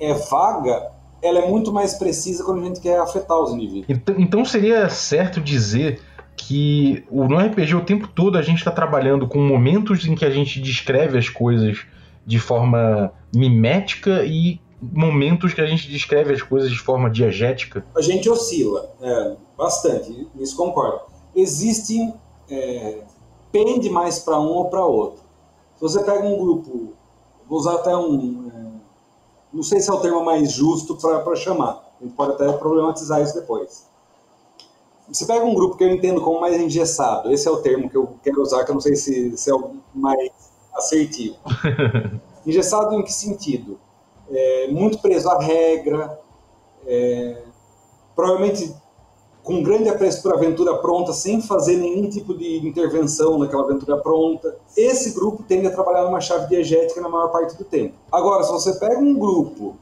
[0.01, 3.85] é vaga, ela é muito mais precisa quando a gente quer afetar os indivíduos.
[3.87, 6.01] Então, então seria certo dizer
[6.35, 10.29] que no RPG o tempo todo a gente está trabalhando com momentos em que a
[10.29, 11.85] gente descreve as coisas
[12.25, 17.85] de forma mimética e momentos que a gente descreve as coisas de forma diegética?
[17.95, 21.01] A gente oscila, é, bastante, isso concordo.
[21.35, 22.13] existe
[22.49, 23.03] é,
[23.51, 25.23] pende mais para um ou para outro.
[25.75, 26.93] Se você pega um grupo,
[27.47, 28.67] vou usar até um, é,
[29.53, 33.21] não sei se é o termo mais justo para chamar, a gente pode até problematizar
[33.21, 33.87] isso depois.
[35.09, 37.95] Você pega um grupo que eu entendo como mais engessado, esse é o termo que
[37.95, 40.29] eu quero usar, que eu não sei se, se é o mais
[40.73, 41.37] assertivo.
[42.45, 43.79] engessado em que sentido?
[44.29, 46.19] É, muito preso à regra,
[46.85, 47.41] é,
[48.15, 48.75] provavelmente
[49.47, 54.57] com grande apreço por aventura pronta, sem fazer nenhum tipo de intervenção naquela aventura pronta.
[54.75, 57.93] Esse grupo tende a trabalhar numa chave diegética na maior parte do tempo.
[58.11, 59.77] Agora, se você pega um grupo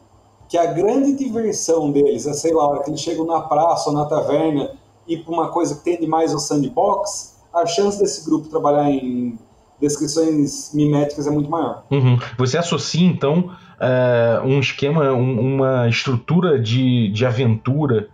[0.47, 3.89] que a grande diversão deles é, sei lá, a hora que eles chegam na praça
[3.89, 4.77] ou na taverna
[5.07, 9.35] e para uma coisa que tende mais ao sandbox, a chance desse grupo trabalhar em
[9.81, 11.83] descrições miméticas é muito maior.
[11.89, 12.19] Uhum.
[12.37, 13.49] Você associa, então,
[13.79, 18.09] uh, um esquema, um, uma estrutura de, de aventura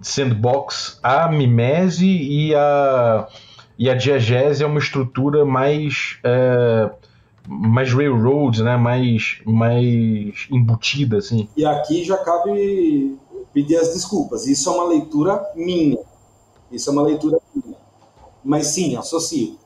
[0.00, 3.28] sandbox, a mimese e a,
[3.78, 6.18] e a diegese é uma estrutura mais.
[6.24, 6.90] É,
[7.50, 8.76] mais railroad, né?
[8.76, 11.16] mais, mais embutida.
[11.16, 11.48] Assim.
[11.56, 13.16] E aqui já cabe
[13.54, 14.46] pedir as desculpas.
[14.46, 15.98] Isso é uma leitura minha.
[16.70, 17.76] Isso é uma leitura minha.
[18.44, 19.58] Mas sim, associo.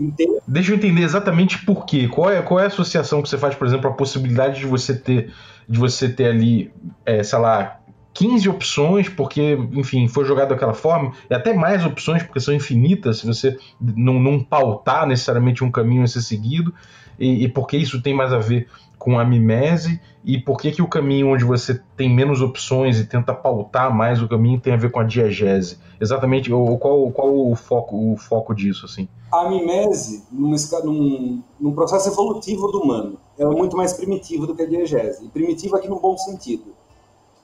[0.00, 2.08] É, Deixa eu entender exatamente por quê.
[2.08, 4.94] Qual é, qual é a associação que você faz, por exemplo, a possibilidade de você
[4.94, 5.32] ter,
[5.68, 6.72] de você ter ali,
[7.04, 7.80] é, sei lá,
[8.12, 13.18] 15 opções, porque, enfim, foi jogado daquela forma, e até mais opções, porque são infinitas,
[13.18, 16.74] se você não, não pautar necessariamente um caminho a ser seguido,
[17.18, 18.66] e, e porque isso tem mais a ver
[18.98, 23.06] com a mimese, e por que, que o caminho onde você tem menos opções e
[23.06, 25.78] tenta pautar mais o caminho tem a ver com a diegese?
[25.98, 29.08] Exatamente, ou, qual, qual o, foco, o foco disso, assim?
[29.32, 34.62] A mimese, num, num, num processo evolutivo do humano, é muito mais primitiva do que
[34.62, 36.74] a diegese, e primitiva aqui no bom sentido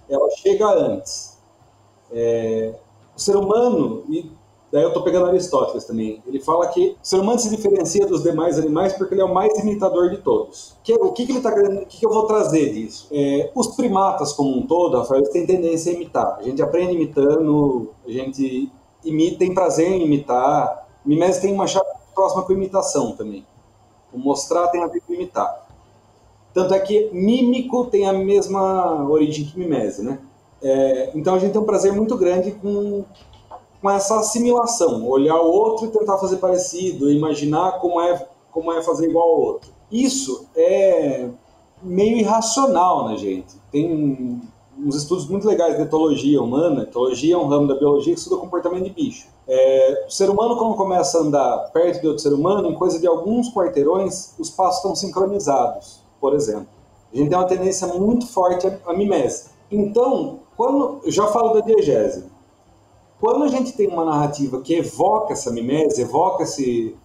[0.09, 1.37] ela chega antes.
[2.11, 2.75] É,
[3.17, 4.31] o ser humano, e
[4.71, 8.23] daí eu estou pegando Aristóteles também, ele fala que o ser humano se diferencia dos
[8.23, 10.77] demais animais porque ele é o mais imitador de todos.
[10.85, 13.09] Que, o que, que ele está querendo, o que, que eu vou trazer disso?
[13.11, 16.37] É, os primatas como um todo, Rafael, eles têm tendência a imitar.
[16.39, 18.71] A gente aprende imitando, a gente
[19.05, 20.86] imita, tem prazer em imitar.
[21.07, 23.47] Mimese tem uma chave próxima com imitação também.
[24.13, 25.67] O mostrar tem a ver com imitar.
[26.53, 30.19] Tanto é que mímico tem a mesma origem que mimese, né?
[30.63, 33.05] É, então a gente tem um prazer muito grande com,
[33.81, 38.83] com essa assimilação, olhar o outro e tentar fazer parecido, imaginar como é, como é
[38.83, 39.71] fazer igual ao outro.
[39.93, 41.29] Isso é
[41.83, 43.55] meio irracional na gente.
[43.71, 44.41] Tem
[44.87, 46.83] uns estudos muito legais de etologia humana.
[46.83, 49.27] Etologia é um ramo da biologia que estuda o comportamento de bicho.
[49.49, 52.99] É, o ser humano, quando começa a andar perto de outro ser humano, em coisa
[52.99, 56.67] de alguns quarteirões, os passos estão sincronizados por exemplo.
[57.13, 59.51] A gente tem uma tendência muito forte à mimese.
[59.71, 62.25] Então, quando eu já falo da diegese,
[63.21, 66.97] quando a gente tem uma narrativa que evoca essa mimese, evoca esse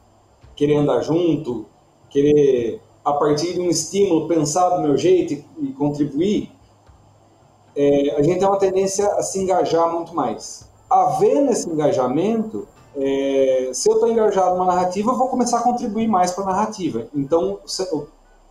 [0.56, 1.66] querer andar junto,
[2.10, 6.52] querer a partir de um estímulo pensar do meu jeito e, contribuir,
[7.76, 10.70] é, a gente tem uma tendência a se engajar muito mais.
[10.90, 16.08] Havendo esse engajamento, é, se eu estou engajado numa narrativa, eu vou começar a contribuir
[16.08, 17.08] mais para a narrativa.
[17.16, 17.60] Então,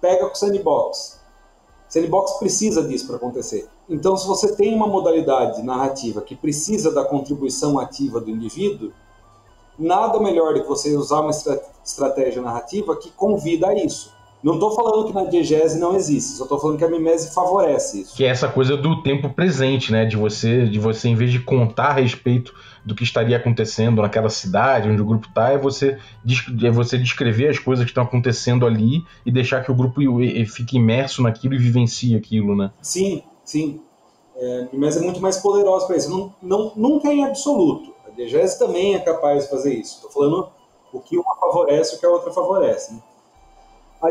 [0.01, 1.21] pega com o sandbox.
[1.89, 3.69] Sandbox precisa disso para acontecer.
[3.89, 8.93] Então, se você tem uma modalidade narrativa que precisa da contribuição ativa do indivíduo,
[9.79, 11.33] nada melhor do que você usar uma
[11.85, 14.15] estratégia narrativa que convida a isso.
[14.43, 18.03] Não estou falando que na diegese não existe, só estou falando que a mimese favorece
[18.03, 18.17] isso.
[18.17, 20.07] Que é essa coisa do tempo presente, né?
[20.07, 24.31] De você, de você em vez de contar a respeito do que estaria acontecendo naquela
[24.31, 25.99] cidade onde o grupo está, é você,
[26.65, 30.01] é você descrever as coisas que estão acontecendo ali e deixar que o grupo
[30.47, 32.71] fique imerso naquilo e vivencie aquilo, né?
[32.81, 33.83] Sim, sim.
[34.37, 36.11] É, a mimese é muito mais poderosa para isso.
[36.11, 37.93] Não, não, nunca é em absoluto.
[38.07, 39.97] A diegese também é capaz de fazer isso.
[39.97, 40.49] Estou falando
[40.93, 42.95] o que uma favorece e o que a outra favorece.
[42.95, 43.01] Né?
[44.03, 44.11] A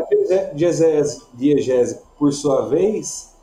[0.54, 3.34] diegese, diegese, por sua vez,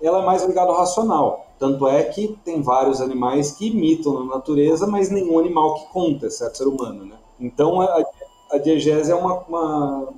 [0.00, 1.46] ela é mais ligada ao racional.
[1.58, 6.26] Tanto é que tem vários animais que imitam na natureza, mas nenhum animal que conta,
[6.26, 7.04] exceto ser humano.
[7.04, 7.16] Né?
[7.38, 8.02] Então, a,
[8.52, 10.08] a diegese é uma, uma,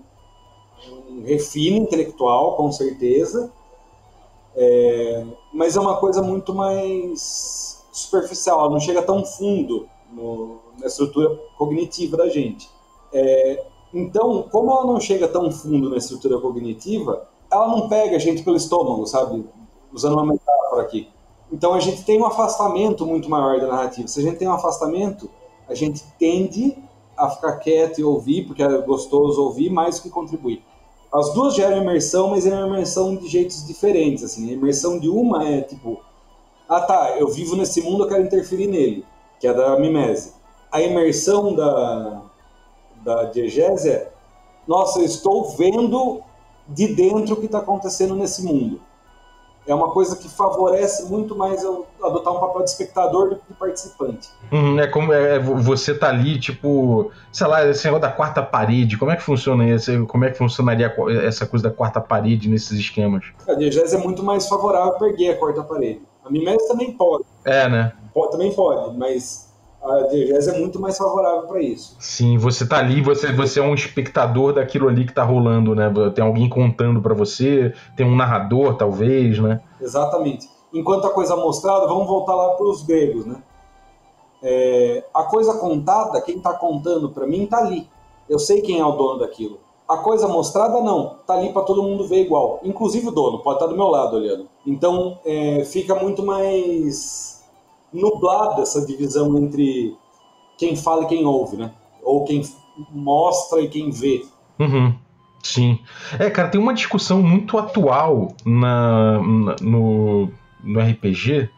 [1.10, 3.52] um refino intelectual, com certeza,
[4.54, 10.86] é, mas é uma coisa muito mais superficial, ela não chega tão fundo no, na
[10.86, 12.68] estrutura cognitiva da gente.
[13.12, 18.18] É, então, como ela não chega tão fundo na estrutura cognitiva, ela não pega a
[18.18, 19.44] gente pelo estômago, sabe?
[19.92, 21.08] Usando uma metáfora aqui.
[21.52, 24.08] Então, a gente tem um afastamento muito maior da narrativa.
[24.08, 25.28] Se a gente tem um afastamento,
[25.68, 26.76] a gente tende
[27.16, 30.64] a ficar quieto e ouvir, porque é gostoso ouvir, mais do que contribuir.
[31.12, 34.24] As duas geram imersão, mas é uma imersão de jeitos diferentes.
[34.24, 34.48] Assim.
[34.48, 36.00] A imersão de uma é tipo,
[36.66, 39.04] ah tá, eu vivo nesse mundo, eu quero interferir nele,
[39.38, 40.32] que é da mimese.
[40.70, 42.22] a imersão da,
[43.04, 44.12] da diegese é:
[44.66, 46.22] nossa, eu estou vendo
[46.68, 48.80] de dentro o que está acontecendo nesse mundo.
[49.64, 53.42] É uma coisa que favorece muito mais eu adotar um papel de espectador do que
[53.48, 54.28] de participante.
[54.50, 58.98] Hum, é como é, você tá ali, tipo, sei lá, esse negócio da quarta parede,
[58.98, 60.04] como é que funciona isso?
[60.06, 60.92] Como é que funcionaria
[61.24, 63.24] essa coisa da quarta parede nesses esquemas?
[63.48, 66.02] A diegese é muito mais favorável para erguer a quarta parede.
[66.24, 67.24] A mimese também pode.
[67.44, 67.92] É, né?
[68.12, 69.51] Pode, também pode, mas
[69.84, 71.96] a diegese é muito mais favorável para isso.
[71.98, 75.92] Sim, você tá ali, você, você é um espectador daquilo ali que tá rolando, né?
[76.14, 79.60] Tem alguém contando para você, tem um narrador, talvez, né?
[79.80, 80.48] Exatamente.
[80.72, 83.42] Enquanto a coisa mostrada, vamos voltar lá para os gregos, né?
[84.42, 87.88] É, a coisa contada, quem está contando para mim tá ali.
[88.28, 89.58] Eu sei quem é o dono daquilo.
[89.88, 92.60] A coisa mostrada não, tá ali para todo mundo ver igual.
[92.62, 94.48] Inclusive o dono pode estar tá do meu lado olhando.
[94.66, 97.41] Então é, fica muito mais
[97.92, 99.96] nublada essa divisão entre
[100.56, 101.72] quem fala e quem ouve, né?
[102.02, 102.42] Ou quem
[102.90, 104.24] mostra e quem vê.
[104.58, 104.94] Uhum.
[105.42, 105.78] Sim.
[106.18, 110.30] É, cara, tem uma discussão muito atual na, na no,
[110.62, 111.50] no RPG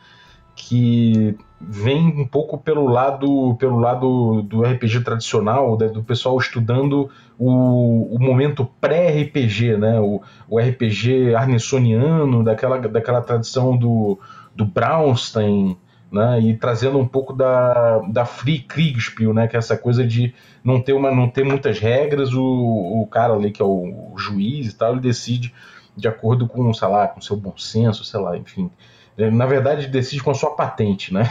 [0.57, 8.15] que vem um pouco pelo lado pelo lado do RPG tradicional, do pessoal estudando o,
[8.15, 10.01] o momento pré-RPG, né?
[10.01, 14.19] O, o RPG arnessoniano, daquela, daquela tradição do,
[14.55, 15.77] do Braunstein,
[16.15, 20.33] né, e trazendo um pouco da, da Free Kriegspiel, né, que é essa coisa de
[20.63, 24.15] não ter, uma, não ter muitas regras, o, o cara ali que é o, o
[24.17, 25.53] juiz e tal, ele decide
[25.97, 28.71] de acordo com, sei lá, com seu bom senso, sei lá, enfim.
[29.17, 31.29] Na verdade, decide com a sua patente, né?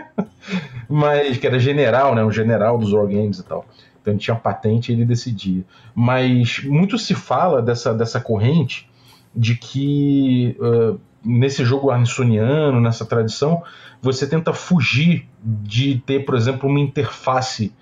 [0.88, 2.24] Mas que era general, né?
[2.24, 3.66] Um general dos wargames e tal.
[4.00, 5.62] Então ele tinha patente e ele decidia.
[5.94, 8.88] Mas muito se fala dessa, dessa corrente
[9.34, 13.62] de que uh, nesse jogo arnisoniano, nessa tradição,
[14.00, 17.72] você tenta fugir de ter, por exemplo, uma interface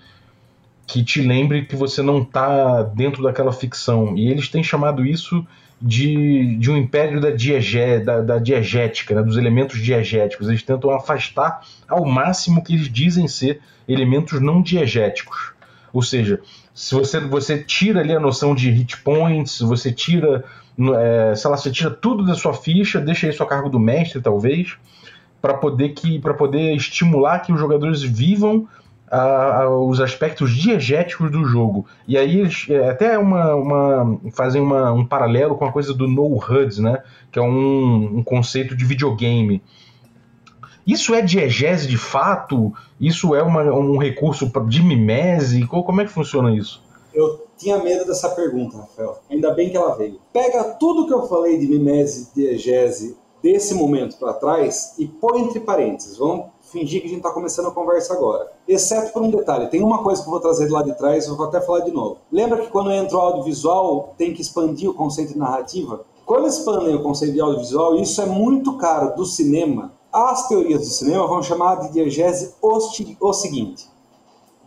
[0.87, 4.15] que te lembre que você não está dentro daquela ficção.
[4.15, 5.45] E eles têm chamado isso
[5.81, 10.47] de, de um império da, diegé, da, da diegética, né, dos elementos diegéticos.
[10.47, 15.53] Eles tentam afastar ao máximo que eles dizem ser elementos não diegéticos.
[15.91, 16.41] Ou seja,
[16.73, 20.43] se você, você tira ali a noção de hit points, você tira,
[20.77, 24.21] é, sei lá, você tira tudo da sua ficha, deixa isso a cargo do mestre,
[24.21, 24.75] talvez,
[25.45, 28.67] para poder que para poder estimular que os jogadores vivam
[29.07, 31.85] a, a, os aspectos diegéticos do jogo.
[32.07, 36.07] E aí eles é, até uma, uma, fazem uma, um paralelo com a coisa do
[36.07, 37.03] no HUD, né?
[37.31, 39.61] Que é um, um conceito de videogame.
[40.87, 42.73] Isso é diegese de fato?
[42.99, 45.67] Isso é uma, um recurso de mimese?
[45.67, 46.81] Como é que funciona isso?
[47.13, 49.19] Eu tinha medo dessa pergunta, Rafael.
[49.29, 50.19] Ainda bem que ela veio.
[50.33, 55.59] Pega tudo que eu falei de mimese, diegese desse momento para trás e põe entre
[55.59, 56.17] parênteses.
[56.17, 58.51] Vamos fingir que a gente está começando a conversa agora.
[58.67, 59.67] Exceto por um detalhe.
[59.67, 61.91] Tem uma coisa que eu vou trazer lado de trás, eu vou até falar de
[61.91, 62.17] novo.
[62.31, 66.03] Lembra que quando entra o audiovisual, tem que expandir o conceito de narrativa?
[66.25, 69.93] Quando expandem o conceito de audiovisual, isso é muito caro do cinema.
[70.11, 72.79] As teorias do cinema vão chamar de diegese o,
[73.19, 73.87] o seguinte.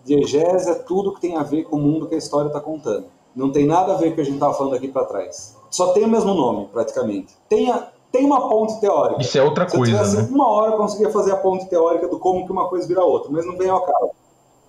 [0.04, 3.06] Diegese é tudo que tem a ver com o mundo que a história está contando.
[3.34, 5.56] Não tem nada a ver com o que a gente estava falando aqui para trás.
[5.68, 7.34] Só tem o mesmo nome, praticamente.
[7.48, 9.20] Tem a, tem uma ponte teórica.
[9.20, 10.04] Isso é outra Se coisa.
[10.04, 10.34] Se tivesse né?
[10.34, 13.30] uma hora, eu conseguia fazer a ponte teórica do como que uma coisa vira outra,
[13.30, 14.10] mas não vem ao caso.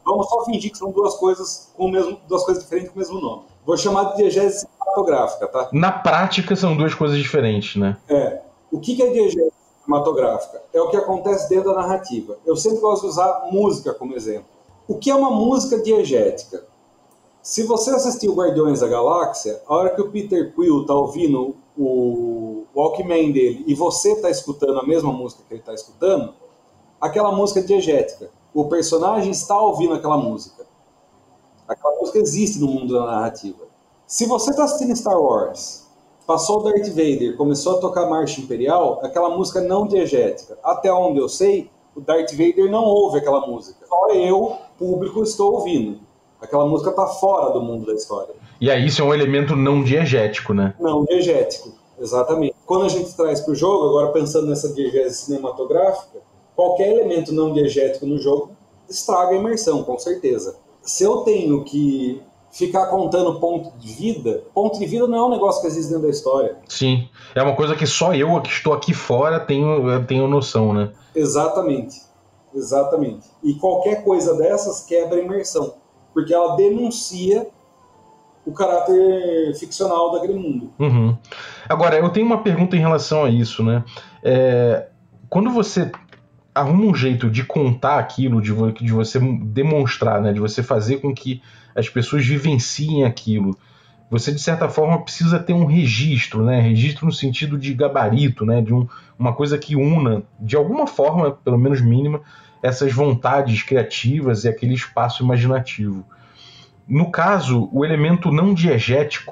[0.05, 2.99] Vamos só fingir que são duas coisas com o mesmo, duas coisas diferentes com o
[2.99, 3.43] mesmo nome.
[3.65, 5.69] Vou chamar de diegese cinematográfica, tá?
[5.71, 7.97] Na prática são duas coisas diferentes, né?
[8.07, 8.41] É.
[8.71, 9.51] O que é diegese
[9.83, 10.61] cinematográfica?
[10.73, 12.37] É o que acontece dentro da narrativa.
[12.45, 14.47] Eu sempre gosto de usar música como exemplo.
[14.87, 16.63] O que é uma música diegética?
[17.41, 22.48] Se você assistiu Guardiões da Galáxia, a hora que o Peter Quill tá ouvindo o
[22.75, 26.33] Walkman dele e você está escutando a mesma música que ele está escutando,
[26.99, 28.29] aquela música é diegética.
[28.53, 30.65] O personagem está ouvindo aquela música.
[31.67, 33.69] Aquela música existe no mundo da narrativa.
[34.07, 35.87] Se você está assistindo Star Wars,
[36.25, 40.57] passou o Darth Vader, começou a tocar Marcha Imperial, aquela música não diegética.
[40.63, 43.85] Até onde eu sei, o Darth Vader não ouve aquela música.
[43.87, 45.99] Só eu, público, estou ouvindo.
[46.41, 48.33] Aquela música está fora do mundo da história.
[48.61, 50.73] E aí isso é um elemento não diegético, né?
[50.79, 52.55] Não diegético, exatamente.
[52.69, 56.19] Quando a gente traz para o jogo, agora pensando nessa diegese cinematográfica,
[56.55, 58.51] qualquer elemento não diegético no jogo
[58.87, 60.55] estraga a imersão, com certeza.
[60.83, 65.31] Se eu tenho que ficar contando ponto de vida, ponto de vida não é um
[65.31, 66.59] negócio que existe dentro da história.
[66.67, 70.91] Sim, é uma coisa que só eu que estou aqui fora tenho, tenho noção, né?
[71.15, 71.99] Exatamente,
[72.53, 73.27] exatamente.
[73.41, 75.73] E qualquer coisa dessas quebra a imersão,
[76.13, 77.47] porque ela denuncia
[78.49, 80.73] o caráter ficcional daquele mundo.
[80.79, 81.15] Uhum.
[81.67, 83.83] Agora, eu tenho uma pergunta em relação a isso, né?
[84.23, 84.87] É,
[85.29, 85.91] quando você
[86.53, 88.51] arruma um jeito de contar aquilo, de,
[88.83, 90.33] de você demonstrar, né?
[90.33, 91.41] De você fazer com que
[91.75, 93.55] as pessoas vivenciem aquilo.
[94.09, 96.59] Você, de certa forma, precisa ter um registro, né?
[96.59, 98.61] Registro no sentido de gabarito, né?
[98.61, 98.87] De um,
[99.17, 102.21] uma coisa que una, de alguma forma, pelo menos mínima,
[102.63, 106.03] essas vontades criativas e aquele espaço imaginativo.
[106.89, 109.31] No caso, o elemento não diegético,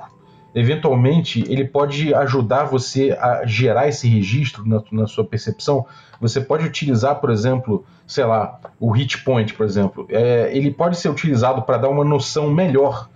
[0.53, 5.85] eventualmente, ele pode ajudar você a gerar esse registro na, na, sua percepção.
[6.21, 10.05] Você pode utilizar, por exemplo, sei lá, o hit point, por exemplo.
[10.09, 13.09] É, ele pode ser utilizado para dar uma noção melhor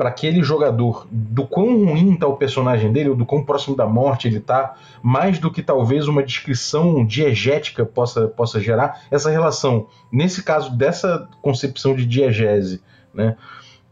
[0.00, 3.86] para aquele jogador do quão ruim está o personagem dele, ou do quão próximo da
[3.86, 9.88] morte ele está, mais do que talvez uma descrição diegética possa, possa gerar, essa relação,
[10.10, 12.82] nesse caso dessa concepção de diegese,
[13.12, 13.36] né,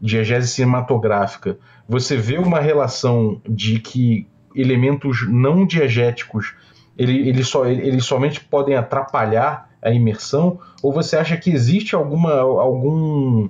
[0.01, 6.53] diegese cinematográfica, você vê uma relação de que elementos não diegéticos
[6.99, 11.95] ele, ele só, ele, eles somente podem atrapalhar a imersão, ou você acha que existe
[11.95, 13.47] alguma, algum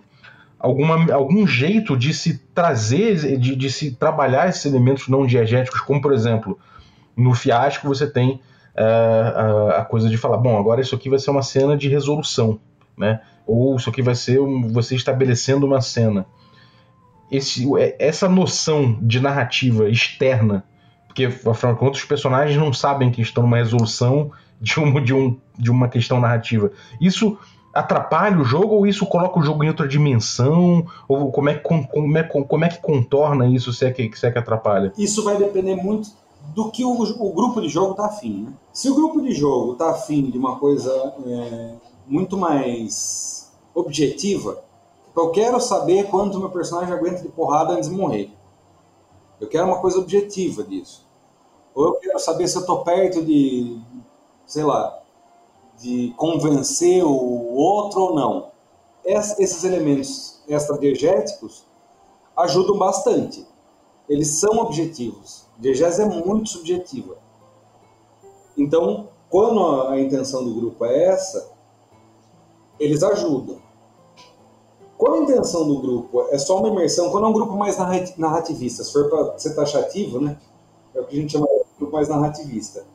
[0.60, 6.00] alguma, algum jeito de se trazer, de, de se trabalhar esses elementos não diegéticos, como
[6.00, 6.60] por exemplo,
[7.18, 8.40] no fiasco você tem
[8.76, 11.88] uh, a, a, coisa de falar, bom, agora isso aqui vai ser uma cena de
[11.88, 12.60] resolução,
[12.96, 13.22] né?
[13.50, 16.28] Ou isso aqui vai ser um, você estabelecendo uma cena.
[17.32, 20.64] Esse, é, essa noção de narrativa externa,
[21.08, 24.32] porque afinal de contas os personagens não sabem que estão numa resolução
[24.62, 26.72] de, um, de, um, de uma questão narrativa.
[27.02, 27.40] Isso
[27.74, 30.86] atrapalha o jogo ou isso coloca o jogo em outra dimensão?
[31.08, 34.32] Ou como é, como é, como é que contorna isso se é que, se é
[34.32, 34.94] que atrapalha?
[34.96, 36.10] Isso vai depender muito
[36.54, 38.44] do que o, o grupo de jogo está afim.
[38.44, 38.54] Né?
[38.72, 40.92] Se o grupo de jogo está afim de uma coisa
[41.26, 41.74] é,
[42.08, 43.39] muito mais
[43.80, 44.64] objetiva,
[45.16, 48.32] eu quero saber quanto meu personagem aguenta de porrada antes de morrer.
[49.40, 51.08] Eu quero uma coisa objetiva disso.
[51.74, 53.80] Ou eu quero saber se eu estou perto de,
[54.46, 55.02] sei lá,
[55.78, 58.52] de convencer o outro ou não.
[59.04, 61.66] Esses elementos extradiegéticos
[62.36, 63.48] ajudam bastante.
[64.08, 65.46] Eles são objetivos.
[65.58, 67.18] Diegese é muito subjetiva.
[68.58, 71.52] Então, quando a intenção do grupo é essa,
[72.80, 73.69] eles ajudam.
[75.00, 77.78] Quando a intenção do grupo é só uma imersão, quando é um grupo mais
[78.18, 80.38] narrativista, se for para ser taxativo, né?
[80.94, 82.86] É o que a gente chama de grupo mais narrativista.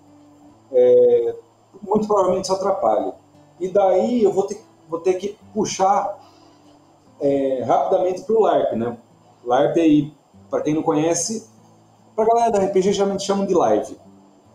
[0.71, 1.35] É,
[1.81, 3.15] muito provavelmente isso atrapalha.
[3.59, 6.21] E daí eu vou ter, vou ter que puxar
[7.23, 8.99] é, rapidamente para o LARP, né?
[9.43, 10.13] LARP aí,
[10.51, 11.49] para quem não conhece,
[12.15, 13.97] para a galera da RPG geralmente chamam de live.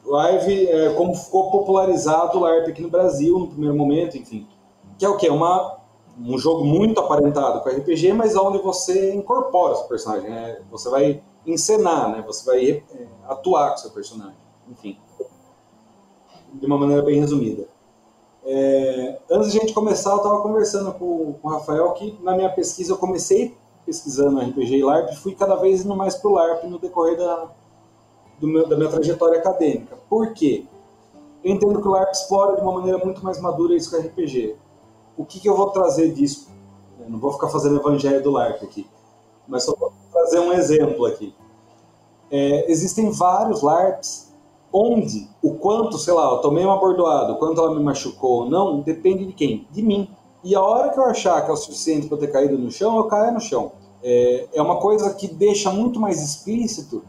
[0.06, 4.48] Live é como ficou popularizado o LARP aqui no Brasil no primeiro momento, enfim.
[5.00, 5.30] Que é o quê?
[5.32, 5.79] Uma,
[6.20, 10.30] um jogo muito aparentado com RPG, mas onde você incorpora o seu personagem.
[10.30, 10.62] Né?
[10.72, 12.24] Você vai encenar, né?
[12.28, 14.38] Você vai é, atuar com o seu personagem.
[14.70, 14.98] Enfim
[16.54, 17.68] de uma maneira bem resumida.
[18.44, 22.36] É, antes de a gente começar, eu estava conversando com, com o Rafael que na
[22.36, 23.56] minha pesquisa eu comecei
[23.86, 27.18] pesquisando RPG e LARP e fui cada vez indo mais para o LARP no decorrer
[27.18, 27.50] da,
[28.42, 29.98] meu, da minha trajetória acadêmica.
[30.10, 30.66] Por quê?
[31.44, 34.00] Eu entendo que o LARP explora de uma maneira muito mais madura isso que o
[34.00, 34.56] RPG.
[35.20, 36.48] O que, que eu vou trazer disso?
[36.98, 38.88] Eu não vou ficar fazendo evangelho do LARP aqui,
[39.46, 41.36] mas só vou trazer um exemplo aqui.
[42.32, 44.34] É, existem vários LARPs
[44.72, 48.50] onde o quanto, sei lá, eu tomei uma bordoada, o quanto ela me machucou ou
[48.50, 49.68] não, depende de quem?
[49.70, 50.10] De mim.
[50.42, 52.96] E a hora que eu achar que é o suficiente para ter caído no chão,
[52.96, 53.74] eu caio no chão.
[54.02, 57.04] É, é uma coisa que deixa muito mais explícito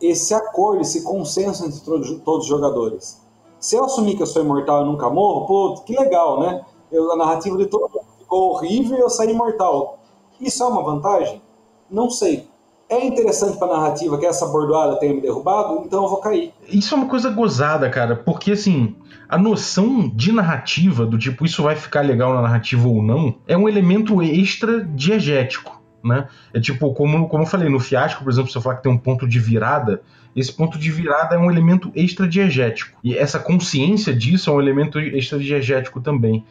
[0.00, 3.22] esse acordo, esse consenso entre todos, todos os jogadores.
[3.60, 6.64] Se eu assumir que eu sou imortal e nunca morro, pô, que legal, né?
[6.94, 9.98] Eu, a narrativa de todo mundo ficou horrível e eu saí imortal.
[10.40, 11.42] Isso é uma vantagem?
[11.90, 12.48] Não sei
[12.88, 16.52] é interessante pra narrativa que essa bordoada tenha me derrubado, então eu vou cair.
[16.68, 18.94] Isso é uma coisa gozada, cara, porque assim,
[19.28, 23.56] a noção de narrativa, do tipo, isso vai ficar legal na narrativa ou não, é
[23.56, 25.82] um elemento extra diegético.
[26.02, 26.28] Né?
[26.52, 28.92] É tipo, como, como eu falei, no fiasco, por exemplo, se eu falar que tem
[28.92, 30.02] um ponto de virada,
[30.36, 32.98] esse ponto de virada é um elemento extra diegético.
[33.02, 36.44] E essa consciência disso é um elemento extra diegético também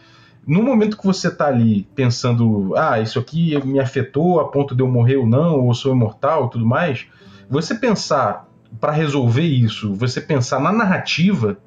[0.45, 4.83] no momento que você está ali pensando, ah, isso aqui me afetou a ponto de
[4.83, 7.07] eu morrer ou não, ou sou imortal tudo mais,
[7.49, 8.47] você pensar
[8.79, 11.57] para resolver isso, você pensar na narrativa,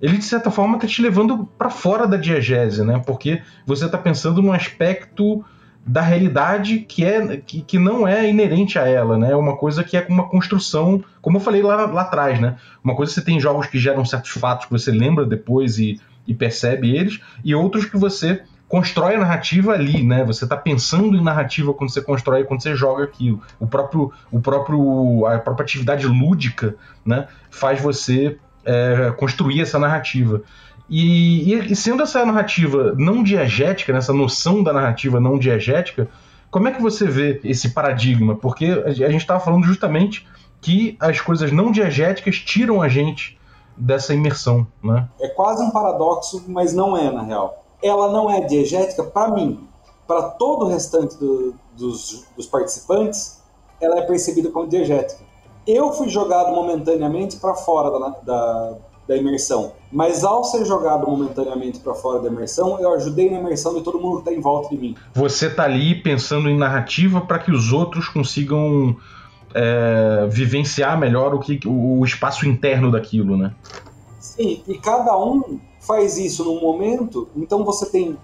[0.00, 3.02] ele de certa forma está te levando para fora da diegese, né?
[3.04, 5.44] Porque você está pensando num aspecto
[5.86, 9.32] da realidade que é que, que não é inerente a ela, né?
[9.32, 12.56] É uma coisa que é uma construção, como eu falei lá, lá atrás, né?
[12.84, 16.00] Uma coisa que você tem jogos que geram certos fatos que você lembra depois e
[16.26, 20.24] e percebe eles, e outros que você constrói a narrativa ali, né?
[20.24, 23.40] Você está pensando em narrativa quando você constrói, quando você joga aquilo.
[23.60, 26.74] O próprio, o próprio, a própria atividade lúdica,
[27.04, 30.42] né, faz você é, construir essa narrativa.
[30.88, 36.08] E, e, sendo essa narrativa não diegética, nessa noção da narrativa não diegética,
[36.50, 38.36] como é que você vê esse paradigma?
[38.36, 40.26] Porque a gente estava falando justamente
[40.60, 43.36] que as coisas não diegéticas tiram a gente
[43.76, 45.08] dessa imersão, né?
[45.20, 47.64] É quase um paradoxo, mas não é na real.
[47.82, 49.66] Ela não é diegética para mim,
[50.06, 53.42] para todo o restante do, dos, dos participantes,
[53.80, 55.24] ela é percebida como diegética.
[55.66, 58.74] Eu fui jogado momentaneamente para fora da, da,
[59.08, 63.74] da, imersão, mas ao ser jogado momentaneamente para fora da imersão, eu ajudei na imersão
[63.74, 64.94] de todo mundo que está em volta de mim.
[65.12, 68.96] Você está ali pensando em narrativa para que os outros consigam
[69.54, 73.54] é, vivenciar melhor o, que, o espaço interno daquilo, né?
[74.18, 78.18] Sim, e cada um faz isso num momento, então você tem.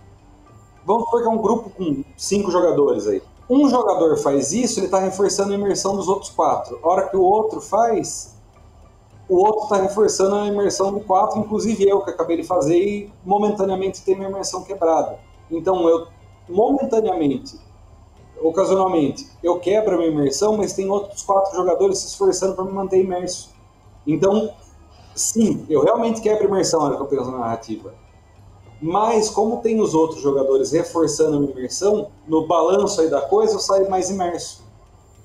[0.84, 3.22] Vamos que é um grupo com cinco jogadores aí.
[3.48, 6.78] Um jogador faz isso, ele está reforçando a imersão dos outros quatro.
[6.82, 8.36] A hora que o outro faz,
[9.28, 13.12] o outro está reforçando a imersão do quatro, inclusive eu que acabei de fazer e
[13.24, 15.18] momentaneamente tem minha imersão quebrada.
[15.50, 16.06] Então eu
[16.48, 17.58] momentaneamente
[18.43, 22.72] ocasionalmente, eu quebro a minha imersão, mas tem outros quatro jogadores se esforçando para me
[22.72, 23.51] manter imerso.
[24.07, 24.51] Então,
[25.14, 27.95] sim, eu realmente quebro a imersão na hora que eu penso na narrativa.
[28.80, 33.55] Mas, como tem os outros jogadores reforçando a minha imersão, no balanço aí da coisa
[33.55, 34.64] eu saio mais imerso.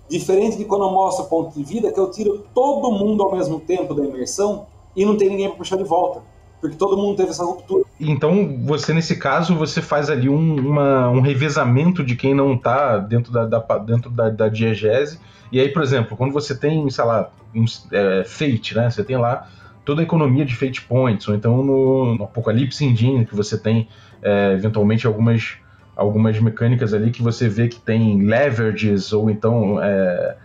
[0.08, 3.32] Diferente de quando eu mostro o ponto de vida, que eu tiro todo mundo ao
[3.32, 6.22] mesmo tempo da imersão e não tem ninguém para puxar de volta
[6.60, 7.86] porque todo mundo teve essa ruptura.
[8.00, 12.98] Então, você, nesse caso, você faz ali um, uma, um revezamento de quem não está
[12.98, 15.20] dentro da, da, dentro da, da diegese.
[15.52, 18.90] E aí, por exemplo, quando você tem, sei lá, um, é, Fate, né?
[18.90, 19.48] Você tem lá
[19.86, 23.88] toda a economia de Fate Points, ou então no, no Apocalypse Engine, que você tem
[24.22, 25.54] é, eventualmente algumas,
[25.96, 30.36] algumas mecânicas ali que você vê que tem leverages, ou então é,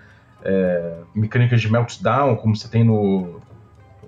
[0.45, 3.42] é mecânicas de meltdown, como você tem no,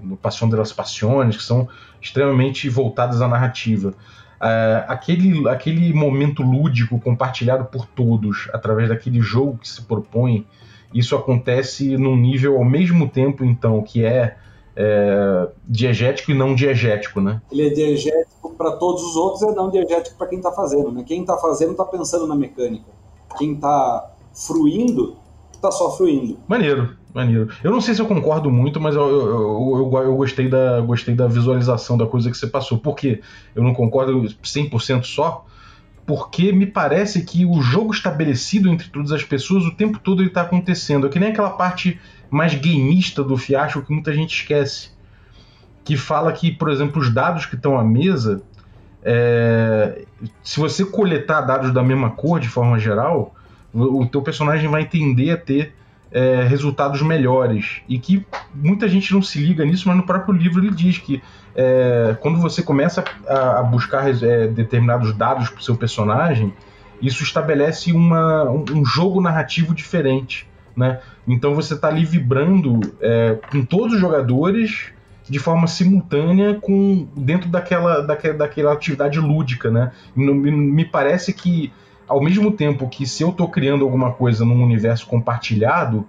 [0.05, 1.69] no Passion de las Passiones, que são
[2.01, 3.95] extremamente voltadas à narrativa.
[4.41, 10.47] Uh, aquele, aquele momento lúdico compartilhado por todos através daquele jogo que se propõe,
[10.93, 14.37] isso acontece num nível ao mesmo tempo, então, que é,
[14.77, 17.41] é diegético e não diegético, né?
[17.51, 21.05] Ele é diegético para todos os outros é não diegético para quem está fazendo, né?
[21.05, 22.91] Quem está fazendo está pensando na mecânica.
[23.39, 25.17] Quem está fruindo
[25.65, 26.39] está só fruindo.
[26.47, 26.97] Maneiro.
[27.15, 27.49] Maneiro.
[27.63, 31.15] Eu não sei se eu concordo muito, mas eu, eu, eu, eu, gostei, da, gostei
[31.15, 32.79] da visualização da coisa que você passou.
[32.79, 33.21] Por quê?
[33.55, 35.47] Eu não concordo 100% só,
[36.05, 40.29] porque me parece que o jogo estabelecido entre todas as pessoas o tempo todo ele
[40.29, 41.07] está acontecendo.
[41.07, 44.91] É que nem aquela parte mais gameista do fiasco que muita gente esquece.
[45.85, 48.43] Que fala que, por exemplo, os dados que estão à mesa,
[49.05, 50.05] é,
[50.43, 53.35] se você coletar dados da mesma cor de forma geral,
[53.75, 55.75] o teu personagem vai tender a ter
[56.15, 57.83] é, resultados melhores.
[57.89, 61.21] E que muita gente não se liga nisso, mas no próprio livro ele diz que
[61.57, 66.53] é, quando você começa a, a buscar é, determinados dados para o seu personagem,
[67.03, 70.49] isso estabelece uma, um, jogo narrativo diferente.
[70.77, 71.01] Né?
[71.27, 74.93] Então você está ali vibrando é, com todos os jogadores
[75.29, 79.91] de forma simultânea com dentro daquela, daquela, daquela atividade lúdica, né?
[80.15, 81.73] Me parece que
[82.09, 86.07] ao mesmo tempo que se eu estou criando alguma coisa num universo compartilhado,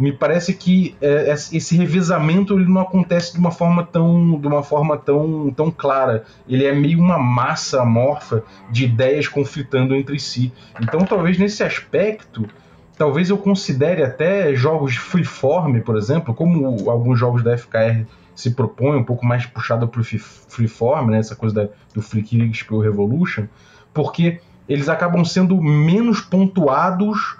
[0.00, 4.62] me parece que é, esse revezamento ele não acontece de uma forma tão de uma
[4.62, 6.24] forma tão, tão clara.
[6.48, 10.52] Ele é meio uma massa amorfa de ideias conflitando entre si.
[10.80, 12.48] Então talvez nesse aspecto
[12.96, 19.00] talvez eu considere até jogos freeform por exemplo como alguns jogos da FKR se propõem
[19.00, 23.46] um pouco mais puxado para o freeform né, essa coisa da, do Free Kill Revolution
[23.92, 24.40] porque
[24.70, 27.36] eles acabam sendo menos pontuados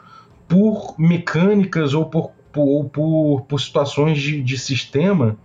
[0.49, 5.37] por mecânicas ou por, por, por, por situações de, de sistema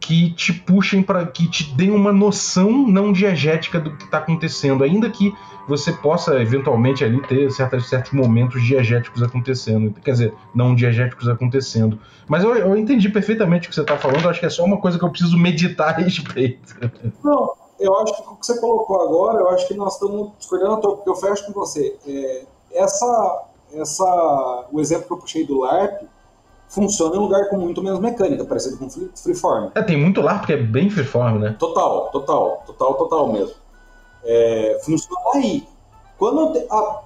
[0.00, 4.82] que te puxem para que te deem uma noção não diegética do que está acontecendo,
[4.82, 5.32] ainda que
[5.68, 12.00] você possa eventualmente ali ter certos, certos momentos diegéticos acontecendo, quer dizer, não diegéticos acontecendo.
[12.28, 14.78] Mas eu, eu entendi perfeitamente o que você está falando, acho que é só uma
[14.78, 16.76] coisa que eu preciso meditar a respeito.
[17.24, 20.74] Não, eu acho que o que você colocou agora, eu acho que nós estamos discordando
[20.74, 21.96] à toa, porque eu fecho com você.
[22.06, 26.02] É, essa, essa, o exemplo que eu puxei do LARP
[26.68, 29.70] funciona em um lugar com muito menos mecânica, parecido com Freeform.
[29.74, 31.56] É, tem muito LARP que é bem Freeform, né?
[31.58, 33.54] Total, total, total, total mesmo.
[34.24, 35.66] É, funciona aí.
[36.18, 37.02] Quando a,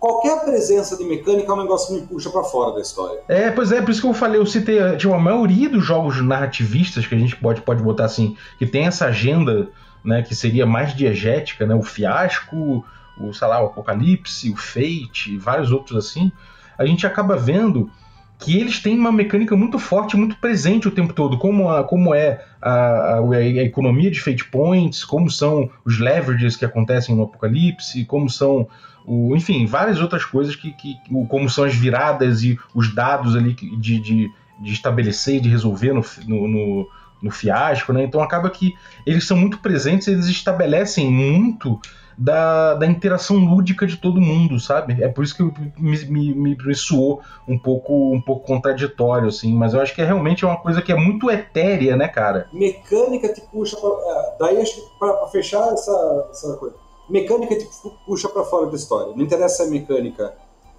[0.00, 3.20] qualquer presença de mecânica é um negócio que me puxa para fora da história.
[3.28, 6.20] É, pois é, por isso que eu falei, eu citei, tipo, a maioria dos jogos
[6.22, 9.68] narrativistas que a gente pode, pode botar assim, que tem essa agenda
[10.04, 12.84] né, que seria mais diegética, né, o fiasco,
[13.18, 16.30] o, sei lá, o apocalipse, o fate, vários outros assim,
[16.76, 17.90] a gente acaba vendo
[18.38, 22.14] que eles têm uma mecânica muito forte, muito presente o tempo todo, como, a, como
[22.14, 27.22] é a, a, a, economia de fate points, como são os leverages que acontecem no
[27.22, 28.68] Apocalipse, como são,
[29.06, 30.96] o, enfim, várias outras coisas que, que,
[31.28, 34.30] como são as viradas e os dados ali de, de,
[34.60, 36.88] de estabelecer e de resolver no, no,
[37.24, 38.04] no fiasco, né?
[38.04, 41.80] Então acaba que eles são muito presentes, eles estabelecem muito
[42.16, 45.02] da, da interação lúdica de todo mundo, sabe?
[45.02, 45.42] É por isso que
[45.80, 50.04] me, me, me soou um pouco, um pouco contraditório, assim, mas eu acho que é
[50.04, 52.46] realmente uma coisa que é muito etérea, né, cara?
[52.52, 56.76] Mecânica te puxa pra, é, Daí acho que pra, fechar essa, essa coisa.
[57.08, 57.66] Mecânica te
[58.06, 59.14] puxa para fora da história.
[59.16, 60.34] Não interessa se é mecânica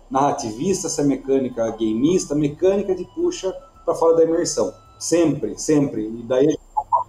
[0.09, 3.51] narrativista, se é mecânica gameista, mecânica te puxa
[3.83, 4.84] para fora da imersão.
[5.05, 6.01] Sempre, sempre.
[6.01, 6.57] E daí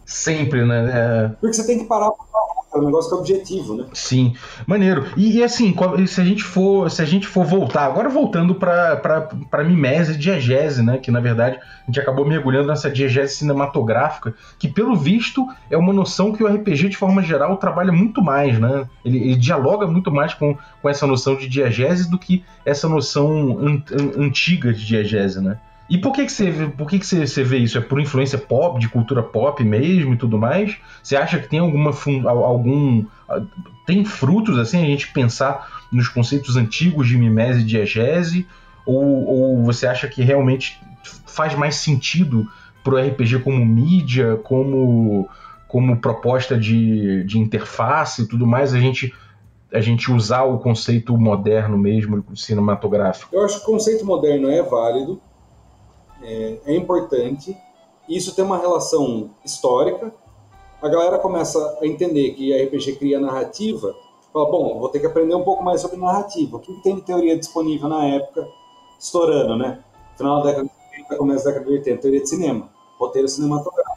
[0.04, 0.90] Sempre, né?
[0.92, 1.28] É...
[1.40, 2.10] Porque você tem que parar
[2.74, 3.86] é um negócio que é objetivo, né?
[3.94, 4.34] Sim,
[4.66, 5.06] maneiro.
[5.16, 5.74] E, e, assim,
[6.06, 8.96] se a gente for, se a gente for voltar, agora voltando para
[9.50, 10.98] para mimese e diegese, né?
[10.98, 15.92] Que na verdade a gente acabou mergulhando nessa diegese cinematográfica, que pelo visto é uma
[15.92, 18.86] noção que o RPG de forma geral trabalha muito mais, né?
[19.02, 23.58] Ele, ele dialoga muito mais com, com essa noção de diegese do que essa noção
[23.58, 25.58] an, an, antiga de diegese, né?
[25.88, 27.78] E por que, que, você, por que, que você, você vê isso?
[27.78, 30.76] É por influência pop, de cultura pop mesmo e tudo mais?
[31.02, 33.04] Você acha que tem alguma algum
[33.86, 38.46] tem frutos assim a gente pensar nos conceitos antigos de mimese e diegese?
[38.84, 40.80] Ou, ou você acha que realmente
[41.24, 42.48] faz mais sentido
[42.82, 45.28] pro RPG como mídia, como,
[45.68, 49.12] como proposta de, de interface e tudo mais, a gente
[49.72, 53.34] a gente usar o conceito moderno mesmo cinematográfico?
[53.34, 55.20] Eu acho que o conceito moderno é válido,
[56.26, 57.56] é, é importante.
[58.08, 60.12] Isso tem uma relação histórica.
[60.82, 63.94] A galera começa a entender que a RPG cria narrativa.
[64.32, 66.56] Fala, bom, vou ter que aprender um pouco mais sobre narrativa.
[66.56, 68.46] O que tem de teoria disponível na época,
[68.98, 69.82] estourando, né?
[70.16, 72.68] Final da década de 80, começo da década de 80, teoria de cinema,
[72.98, 73.96] roteiro cinematográfico.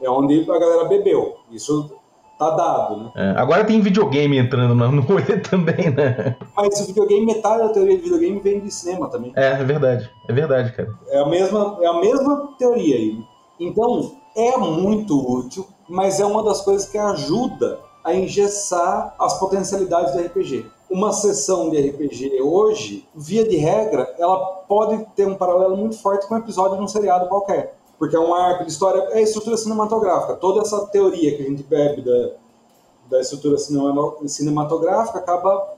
[0.00, 1.36] É onde a galera bebeu.
[1.50, 1.90] Isso
[2.40, 3.10] tá dado, né?
[3.14, 6.34] É, agora tem videogame entrando no rolê também, né?
[6.56, 9.30] Mas o videogame, metade da teoria de videogame vem de cinema também.
[9.36, 10.10] É, é verdade.
[10.26, 10.88] É verdade, cara.
[11.08, 13.22] É a mesma, é a mesma teoria aí.
[13.60, 20.14] Então, é muito útil, mas é uma das coisas que ajuda a engessar as potencialidades
[20.14, 20.64] do RPG.
[20.90, 26.26] Uma sessão de RPG hoje, via de regra, ela pode ter um paralelo muito forte
[26.26, 29.20] com um episódio de um seriado qualquer porque é um arco de história, é a
[29.20, 30.34] estrutura cinematográfica.
[30.36, 32.30] Toda essa teoria que a gente bebe da,
[33.10, 35.74] da estrutura cinematográfica acaba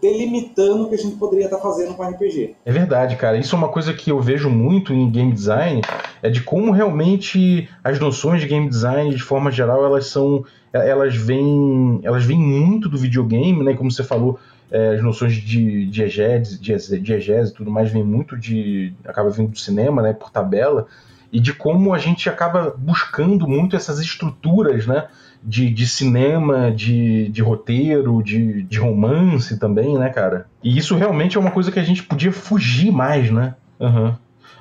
[0.00, 2.56] delimitando o que a gente poderia estar fazendo com RPG.
[2.64, 3.36] É verdade, cara.
[3.36, 5.82] Isso é uma coisa que eu vejo muito em game design,
[6.22, 10.42] é de como realmente as noções de game design, de forma geral, elas são,
[10.72, 13.74] elas vêm, elas vêm muito do videogame, né?
[13.74, 14.38] Como você falou,
[14.70, 19.58] é, as noções de diegese, diegese e tudo mais vem muito de, acaba vindo do
[19.58, 20.14] cinema, né?
[20.14, 20.86] Por tabela
[21.32, 25.08] e de como a gente acaba buscando muito essas estruturas, né?
[25.42, 30.46] De, de cinema, de, de roteiro, de, de romance também, né, cara?
[30.62, 33.54] E isso realmente é uma coisa que a gente podia fugir mais, né?
[33.78, 34.14] Uhum.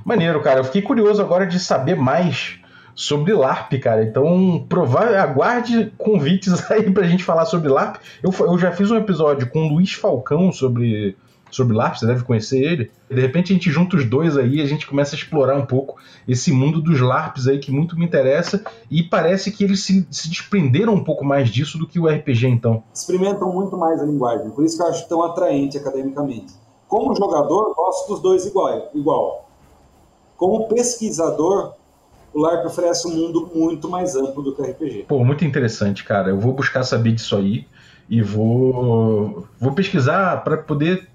[0.05, 0.61] Maneiro, cara.
[0.61, 2.59] Eu fiquei curioso agora de saber mais
[2.95, 4.03] sobre LARP, cara.
[4.03, 7.97] Então, provar, aguarde convites aí pra gente falar sobre LARP.
[8.21, 11.17] Eu, eu já fiz um episódio com o Luiz Falcão sobre
[11.51, 12.91] sobre LARP, você deve conhecer ele.
[13.09, 15.65] De repente a gente junta os dois aí e a gente começa a explorar um
[15.65, 15.97] pouco
[16.27, 20.29] esse mundo dos LARPs aí que muito me interessa e parece que eles se, se
[20.29, 22.83] desprenderam um pouco mais disso do que o RPG então.
[22.93, 26.53] Experimentam muito mais a linguagem, por isso que eu acho tão atraente academicamente.
[26.87, 28.89] Como jogador, gosto dos dois igual.
[28.95, 29.49] igual.
[30.35, 31.73] Como pesquisador,
[32.33, 35.05] o LARP oferece um mundo muito mais amplo do que o RPG.
[35.07, 36.29] Pô, muito interessante, cara.
[36.29, 37.67] Eu vou buscar saber disso aí
[38.09, 41.07] e vou, vou pesquisar para poder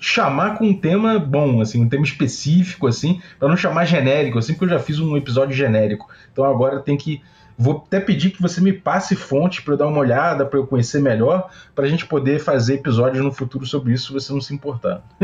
[0.00, 4.54] chamar com um tema bom, assim, um tema específico, assim, para não chamar genérico, assim,
[4.54, 6.08] porque eu já fiz um episódio genérico.
[6.32, 7.22] Então agora tem que.
[7.58, 10.66] Vou até pedir que você me passe fontes para eu dar uma olhada, para eu
[10.66, 14.40] conhecer melhor, para a gente poder fazer episódios no futuro sobre isso, se você não
[14.40, 15.02] se importar.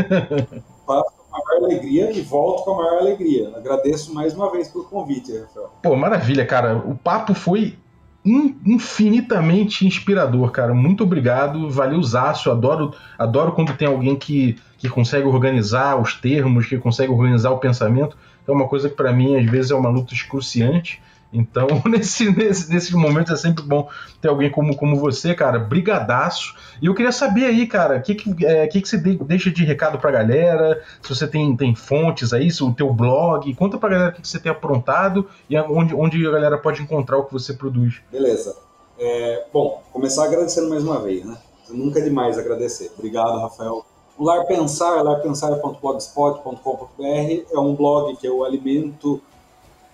[0.86, 3.56] Faço com a maior alegria e volto com a maior alegria.
[3.56, 5.72] Agradeço mais uma vez pelo convite, Rafael.
[5.82, 6.76] Pô, maravilha, cara.
[6.76, 7.78] O papo foi
[8.26, 10.74] infinitamente inspirador, cara.
[10.74, 12.50] Muito obrigado, valeu Zácio.
[12.50, 17.58] Adoro, adoro quando tem alguém que, que consegue organizar os termos, que consegue organizar o
[17.58, 18.16] pensamento.
[18.46, 21.00] É uma coisa que para mim às vezes é uma luta excruciante
[21.36, 23.88] então, nesse, nesse, nesses momentos é sempre bom
[24.20, 25.58] ter alguém como, como você, cara.
[25.58, 26.54] Brigadaço.
[26.80, 29.62] E eu queria saber aí, cara, o que, que, é, que, que você deixa de
[29.62, 30.82] recado pra galera?
[31.02, 33.52] Se você tem, tem fontes aí, se o teu blog.
[33.54, 36.82] Conta pra galera o que, que você tem aprontado e onde, onde a galera pode
[36.82, 38.00] encontrar o que você produz.
[38.10, 38.56] Beleza.
[38.98, 41.36] É, bom, começar agradecendo mais uma vez, né?
[41.68, 42.90] Nunca é demais agradecer.
[42.96, 43.84] Obrigado, Rafael,
[44.16, 49.20] O Lar Pensar, larpensar.blogspot.com.br, é um blog que eu alimento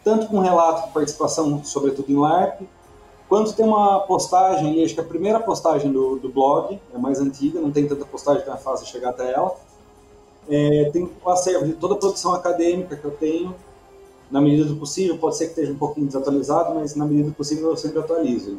[0.05, 2.63] tanto com relato de participação, sobretudo em LARP,
[3.29, 7.61] quanto tem uma postagem acho que a primeira postagem do, do blog, é mais antiga,
[7.61, 9.55] não tem tanta postagem, então é fácil chegar até ela.
[10.49, 13.55] É, tem o acervo de toda a produção acadêmica que eu tenho,
[14.31, 17.35] na medida do possível, pode ser que esteja um pouquinho desatualizado, mas na medida do
[17.35, 18.59] possível eu sempre atualizo.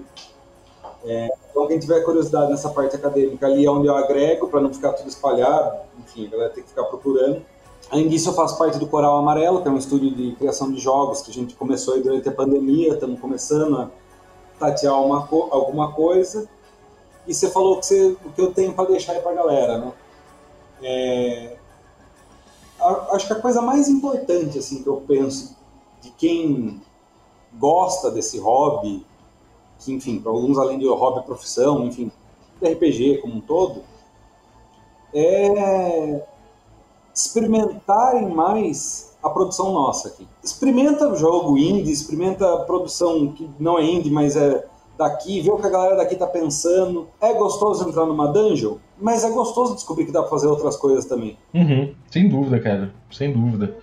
[1.03, 4.73] É, então, quem tiver curiosidade nessa parte acadêmica, ali é onde eu agrego, para não
[4.73, 7.43] ficar tudo espalhado, enfim, a galera tem que ficar procurando.
[7.89, 10.79] Além disso, eu faço parte do Coral Amarelo, que é um estúdio de criação de
[10.79, 13.89] jogos que a gente começou durante a pandemia, estamos começando a
[14.59, 16.49] tatear uma, alguma coisa.
[17.27, 19.93] E você falou que o que eu tenho para deixar aí para a galera, né?
[20.81, 21.57] É,
[23.11, 25.55] acho que a coisa mais importante assim que eu penso
[26.01, 26.81] de quem
[27.57, 29.05] gosta desse hobby
[29.79, 32.11] que, enfim, para alguns além de hobby profissão, enfim,
[32.61, 33.83] RPG como um todo,
[35.13, 36.25] é
[37.13, 40.27] experimentarem mais a produção nossa aqui.
[40.43, 44.65] Experimenta jogo indie, experimenta produção que não é indie, mas é
[44.97, 47.07] daqui, vê o que a galera daqui tá pensando.
[47.21, 51.05] É gostoso entrar numa dungeon, mas é gostoso descobrir que dá pra fazer outras coisas
[51.05, 51.37] também.
[51.53, 53.77] Uhum, sem dúvida, cara, sem dúvida.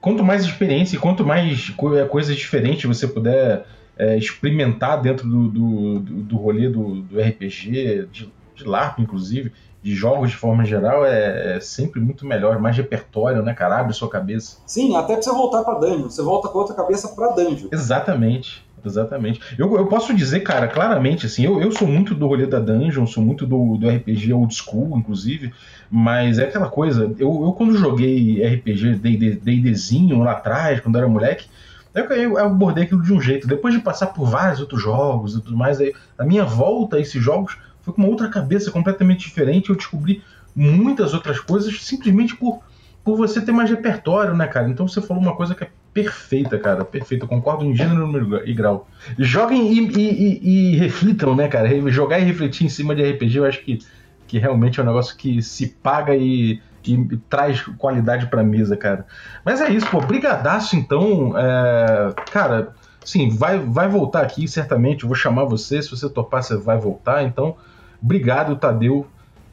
[0.00, 1.70] Quanto mais experiência e quanto mais
[2.10, 3.66] coisas diferentes você puder
[3.98, 9.52] é, experimentar dentro do, do, do rolê do, do RPG, de, de LARP, inclusive,
[9.86, 13.78] de jogos de forma geral, é, é, sempre muito melhor, mais repertório, né, cara?
[13.78, 14.56] Abre sua cabeça.
[14.66, 16.10] Sim, até pra você voltar pra dungeon.
[16.10, 17.68] Você volta com outra cabeça pra dungeon.
[17.70, 18.66] Exatamente.
[18.84, 19.40] Exatamente.
[19.56, 23.06] Eu, eu posso dizer, cara, claramente, assim, eu, eu sou muito do rolê da Dungeon,
[23.06, 25.52] sou muito do, do RPG old school, inclusive,
[25.90, 28.94] mas é aquela coisa, eu, eu quando joguei RPG
[29.42, 31.46] D&Dzinho lá atrás, quando era moleque,
[31.94, 33.48] eu, eu abordei aquilo de um jeito.
[33.48, 37.00] Depois de passar por vários outros jogos e tudo mais, aí, a minha volta a
[37.00, 37.56] esses jogos
[37.86, 39.70] foi com uma outra cabeça completamente diferente.
[39.70, 40.20] Eu descobri
[40.56, 42.60] muitas outras coisas simplesmente por,
[43.04, 44.68] por você ter mais repertório, né, cara?
[44.68, 46.84] Então você falou uma coisa que é perfeita, cara.
[46.84, 47.28] Perfeita.
[47.28, 48.88] Concordo em gênero, número e grau.
[49.16, 51.68] Joguem e, e, e, e, reflitam, né, cara?
[51.92, 53.78] Jogar e refletir em cima de RPG, eu acho que,
[54.26, 59.06] que realmente é um negócio que se paga e que traz qualidade pra mesa, cara.
[59.44, 60.00] Mas é isso, pô.
[60.00, 61.38] Brigadaço, então.
[61.38, 62.14] É...
[62.32, 62.74] Cara,
[63.04, 65.04] sim, vai, vai voltar aqui, certamente.
[65.04, 65.80] Eu vou chamar você.
[65.80, 67.22] Se você topar, você vai voltar.
[67.22, 67.56] Então,
[68.02, 69.06] obrigado, Tadeu.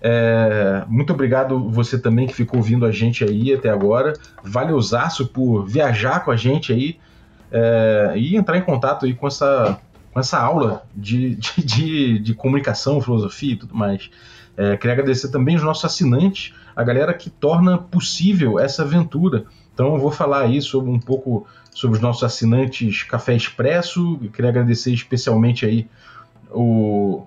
[0.06, 4.14] É, muito obrigado você também que ficou ouvindo a gente aí até agora.
[4.44, 7.00] Valeuzaço por viajar com a gente aí
[7.50, 9.80] é, e entrar em contato aí com essa,
[10.12, 14.10] com essa aula de, de, de, de comunicação, filosofia e tudo mais.
[14.58, 19.46] É, queria agradecer também os nossos assinantes, a galera que torna possível essa aventura.
[19.74, 24.20] Então eu vou falar aí sobre um pouco sobre os nossos assinantes Café Expresso.
[24.22, 25.88] Eu queria agradecer especialmente aí
[26.52, 27.26] o,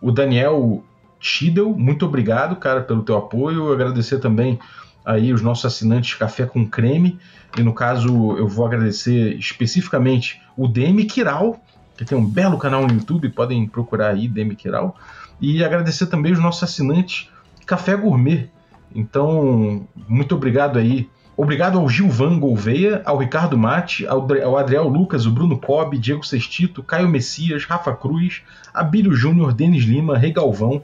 [0.00, 0.82] o Daniel
[1.20, 3.72] Tidel, muito obrigado, cara, pelo teu apoio.
[3.72, 4.58] Agradecer também
[5.04, 7.18] aí os nossos assinantes Café com Creme.
[7.56, 11.60] E no caso, eu vou agradecer especificamente o Demi Kiral,
[11.96, 14.96] que tem um belo canal no YouTube, podem procurar aí, Demi Kiral.
[15.40, 17.30] E agradecer também os nossos assinantes
[17.66, 18.48] Café Gourmet.
[18.94, 21.08] Então, muito obrigado aí.
[21.40, 26.82] Obrigado ao Gilvan Gouveia, ao Ricardo Mate, ao Adriel Lucas, o Bruno Cobb, Diego Sestito,
[26.82, 28.42] Caio Messias, Rafa Cruz,
[28.74, 30.82] Abílio Júnior, Denis Lima, Rei Galvão,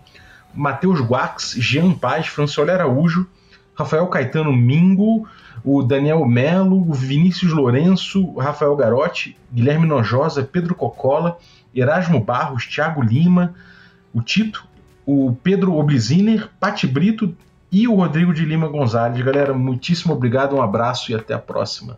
[0.54, 3.26] Matheus Guax, Jean Paz, Franciola Araújo,
[3.74, 5.26] Rafael Caetano Mingo,
[5.64, 11.36] o Daniel Melo, o Vinícius Lourenço, Rafael Garotti, Guilherme Nojosa, Pedro Cocola,
[11.74, 13.54] Erasmo Barros, Thiago Lima,
[14.12, 14.64] o Tito,
[15.04, 17.34] o Pedro Obliziner, Pati Brito
[17.74, 19.20] e o Rodrigo de Lima Gonzalez.
[19.24, 21.96] Galera, muitíssimo obrigado, um abraço e até a próxima.